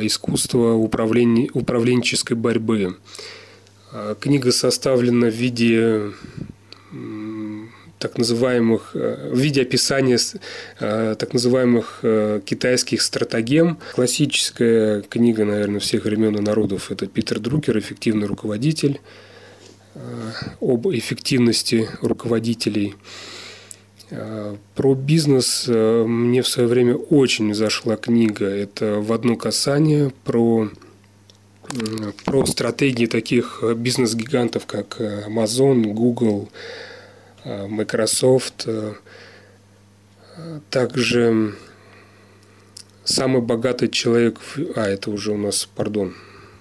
«Искусство 0.00 0.74
управления, 0.74 1.50
управленческой 1.52 2.36
борьбы». 2.36 2.96
Книга 4.20 4.52
составлена 4.52 5.26
в 5.28 5.34
виде 5.34 6.12
так 7.98 8.16
называемых, 8.16 8.94
в 8.94 9.36
виде 9.36 9.62
описания 9.62 10.18
так 10.78 11.32
называемых 11.32 12.04
китайских 12.44 13.02
стратегем. 13.02 13.78
Классическая 13.94 15.02
книга, 15.02 15.44
наверное, 15.44 15.80
всех 15.80 16.04
времен 16.04 16.36
и 16.36 16.40
народов– 16.40 16.90
это 16.92 17.06
Питер 17.06 17.40
Друкер 17.40 17.78
«Эффективный 17.78 18.26
руководитель», 18.28 19.00
об 20.60 20.86
эффективности 20.88 21.88
руководителей– 22.00 22.94
Э, 23.14 23.39
про 24.74 24.94
бизнес 24.94 25.66
э, 25.68 26.04
мне 26.04 26.42
в 26.42 26.48
свое 26.48 26.68
время 26.68 26.96
очень 26.96 27.54
зашла 27.54 27.96
книга. 27.96 28.46
Это 28.46 29.00
«В 29.00 29.12
одно 29.12 29.36
касание» 29.36 30.10
про, 30.24 30.68
про 32.24 32.46
стратегии 32.46 33.06
таких 33.06 33.62
бизнес-гигантов, 33.76 34.66
как 34.66 35.00
Amazon, 35.00 35.92
Google, 35.92 36.50
э, 37.44 37.66
Microsoft. 37.66 38.66
Также 40.70 41.54
самый 43.04 43.42
богатый 43.42 43.88
человек... 43.88 44.40
А, 44.74 44.88
это 44.88 45.10
уже 45.10 45.32
у 45.32 45.36
нас, 45.36 45.68
пардон, 45.76 46.14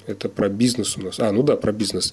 это 0.06 0.30
про 0.30 0.50
бизнес 0.50 0.98
у 0.98 1.02
нас. 1.02 1.20
А, 1.20 1.32
ну 1.32 1.44
да, 1.44 1.56
про 1.56 1.72
бизнес. 1.72 2.12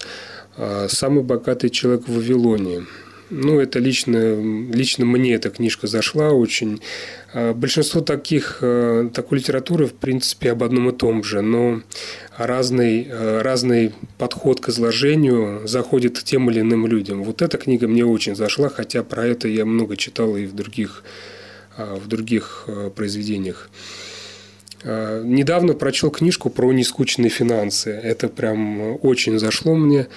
Самый 0.87 1.23
богатый 1.23 1.69
человек 1.69 2.07
в 2.07 2.15
Вавилоне– 2.15 2.85
ну, 3.29 3.59
это 3.59 3.79
лично, 3.79 4.41
лично 4.71 5.05
мне 5.05 5.33
эта 5.33 5.49
книжка 5.49 5.87
зашла 5.87 6.29
очень. 6.29 6.81
А, 7.33 7.53
большинство 7.53 8.01
таких, 8.01 8.59
э, 8.61 9.09
такой 9.13 9.39
литературы, 9.39 9.85
в 9.85 9.93
принципе, 9.93 10.51
об 10.51 10.63
одном 10.63 10.89
и 10.89 10.93
том 10.93 11.23
же, 11.23 11.41
но 11.41 11.81
разный, 12.37 13.05
э, 13.09 13.41
разный 13.41 13.93
подход 14.17 14.61
к 14.61 14.69
изложению 14.69 15.67
заходит 15.67 16.23
тем 16.23 16.49
или 16.49 16.61
иным 16.61 16.87
людям. 16.87 17.23
Вот 17.23 17.41
эта 17.41 17.57
книга 17.57 17.87
мне 17.87 18.05
очень 18.05 18.35
зашла, 18.35 18.69
хотя 18.69 19.03
про 19.03 19.25
это 19.25 19.47
я 19.47 19.65
много 19.65 19.97
читал 19.97 20.37
и 20.37 20.45
в 20.45 20.55
других, 20.55 21.03
а, 21.75 21.95
в 21.95 22.07
других 22.07 22.63
э, 22.67 22.91
произведениях. 22.95 23.69
А, 24.83 25.21
недавно 25.23 25.73
прочел 25.73 26.11
книжку 26.11 26.49
про 26.49 26.71
нескучные 26.71 27.29
финансы. 27.29 27.89
Это 27.91 28.29
прям 28.29 28.97
очень 29.03 29.37
зашло 29.39 29.75
мне. 29.75 30.07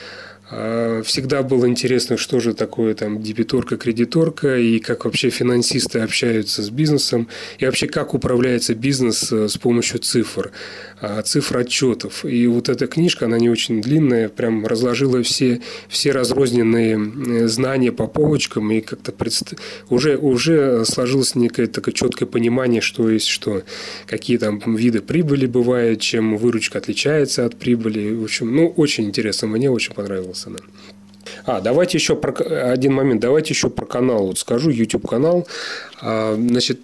А, 0.51 1.03
всегда 1.03 1.42
было 1.42 1.66
интересно, 1.66 2.16
что 2.16 2.40
же 2.40 2.55
такое 2.55 2.94
там 2.94 3.22
дебиторка, 3.22 3.76
кредиторка, 3.76 4.59
и 4.59 4.80
как 4.80 5.05
вообще 5.05 5.30
финансисты 5.30 6.01
общаются 6.01 6.62
с 6.62 6.70
бизнесом, 6.70 7.28
и 7.59 7.66
вообще 7.66 7.86
как 7.86 8.14
управляется 8.14 8.74
бизнес 8.74 9.30
э, 9.32 9.48
с 9.48 9.57
помощью 9.57 10.01
цифр, 10.01 10.51
а, 11.01 11.22
цифр 11.22 11.59
отчетов. 11.59 12.24
И 12.24 12.46
вот 12.48 12.68
эта 12.68 12.88
книжка, 12.88 13.26
она 13.26 13.38
не 13.38 13.48
очень 13.48 13.80
длинная, 13.80 14.28
прям 14.28 14.66
разложила 14.66 15.22
все, 15.22 15.61
все 15.88 16.11
разрозненные 16.11 17.48
знания 17.48 17.92
по 17.92 18.09
полочкам, 18.09 18.72
и 18.72 18.80
как-то 18.80 19.12
предст... 19.12 19.55
уже, 19.88 20.16
уже 20.16 20.84
сложилось 20.84 21.36
некое 21.36 21.68
такое 21.68 21.94
четкое 21.94 22.28
понимание, 22.28 22.80
что 22.80 23.09
есть 23.09 23.28
что, 23.28 23.62
какие 24.07 24.36
там 24.36 24.61
виды 24.74 25.01
прибыли 25.01 25.46
бывают, 25.46 26.01
чем 26.01 26.36
выручка 26.36 26.78
отличается 26.78 27.46
от 27.46 27.57
прибыли. 27.57 28.12
В 28.14 28.24
общем, 28.24 28.55
ну, 28.55 28.68
очень 28.68 29.05
интересно, 29.05 29.46
мне 29.46 29.70
очень 29.70 29.94
понравилось. 29.94 30.39
Андерсона. 30.47 30.59
А, 31.45 31.61
давайте 31.61 31.99
еще 31.99 32.16
про 32.16 32.32
один 32.72 32.93
момент, 32.93 33.20
давайте 33.20 33.55
еще 33.55 33.70
про 33.70 33.86
канал 33.86 34.26
вот 34.26 34.38
скажу, 34.38 34.70
YouTube 34.70 35.09
канал. 35.09 35.47
А, 36.01 36.34
значит, 36.34 36.80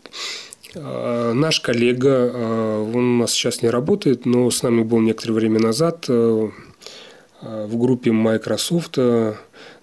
а, 0.75 1.33
наш 1.33 1.61
коллега, 1.61 2.31
а, 2.33 2.83
он 2.83 3.17
у 3.17 3.19
нас 3.19 3.33
сейчас 3.33 3.63
не 3.63 3.71
работает, 3.71 4.27
но 4.27 4.51
с 4.51 4.63
нами 4.63 4.83
был 4.83 5.01
некоторое 5.01 5.35
время 5.35 5.61
назад 5.61 6.09
в 6.09 7.77
группе 7.77 8.13
Microsoft, 8.13 8.99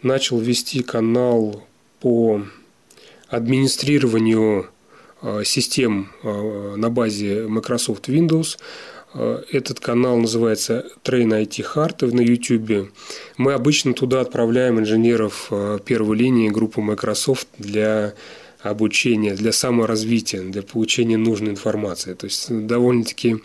начал 0.02 0.40
вести 0.40 0.82
канал 0.82 1.64
по 2.02 2.42
администрированию 3.30 4.68
систем 5.46 6.10
на 6.24 6.90
базе 6.90 7.48
Microsoft 7.48 8.10
Windows. 8.10 8.58
Э, 9.14 9.44
этот 9.52 9.80
канал 9.80 10.18
называется 10.18 10.86
Train 11.04 11.30
IT 11.30 11.66
Hard 11.76 12.14
на 12.14 12.22
YouTube. 12.22 12.92
Мы 13.38 13.54
обычно 13.54 13.94
туда 13.94 14.22
отправляем 14.22 14.80
инженеров 14.80 15.48
э, 15.52 15.80
первой 15.86 16.18
линии 16.18 16.50
группы 16.50 16.82
Microsoft 16.82 17.48
для 17.58 18.14
обучения, 18.62 19.36
для 19.36 19.52
саморазвития, 19.52 20.42
для 20.42 20.64
получения 20.64 21.18
нужной 21.18 21.52
информации. 21.52 22.14
То 22.14 22.26
есть 22.26 22.48
довольно-таки 22.50 23.38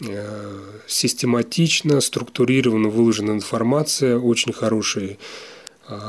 э, 0.00 0.58
систематично, 0.86 2.00
структурированно 2.00 2.88
выложена 2.88 3.32
информация, 3.32 4.18
очень 4.18 4.52
хороший 4.52 5.18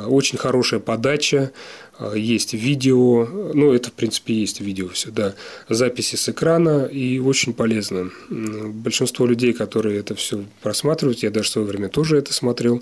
очень 0.08 0.38
хорошая 0.38 0.80
подача, 0.80 1.52
а, 2.00 2.14
есть 2.16 2.54
видео, 2.54 3.26
ну, 3.54 3.72
это, 3.72 3.90
в 3.90 3.94
принципе, 3.94 4.34
есть 4.34 4.62
видео 4.62 4.90
все, 4.90 5.12
да, 5.12 5.34
записи 5.70 6.16
с 6.16 6.28
экрана, 6.30 6.86
и 6.86 7.20
очень 7.20 7.54
полезно. 7.54 8.10
Большинство 8.30 9.26
людей, 9.26 9.54
которые 9.54 10.00
это 10.00 10.16
все 10.16 10.44
просматривают, 10.62 11.20
я 11.20 11.30
даже 11.30 11.50
в 11.50 11.52
свое 11.52 11.68
время 11.68 11.90
тоже 11.90 12.18
это 12.18 12.34
смотрел, 12.34 12.82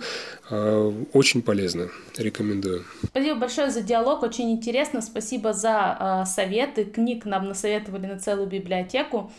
а, 0.49 0.93
очень 1.14 1.41
полезно, 1.41 1.89
рекомендую. 2.18 2.86
Спасибо 3.04 3.39
большое 3.39 3.70
за 3.70 3.82
диалог, 3.82 4.24
очень 4.24 4.52
интересно, 4.52 5.02
спасибо 5.02 5.54
за 5.54 5.97
а, 5.99 6.26
советы, 6.26 6.86
книг 6.86 7.26
нам 7.26 7.47
насоветовали 7.47 8.06
на 8.08 8.20
целую 8.20 8.47
библиотеку. 8.47 9.32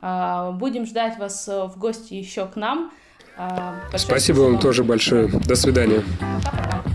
Будем 0.00 0.86
ждать 0.86 1.18
вас 1.18 1.48
в 1.48 1.74
гости 1.76 2.14
еще 2.14 2.46
к 2.46 2.54
нам. 2.54 2.92
Спасибо 3.96 4.42
вам 4.42 4.60
тоже 4.60 4.84
большое. 4.84 5.26
До 5.26 5.56
свидания. 5.56 6.04
Пока. 6.20 6.87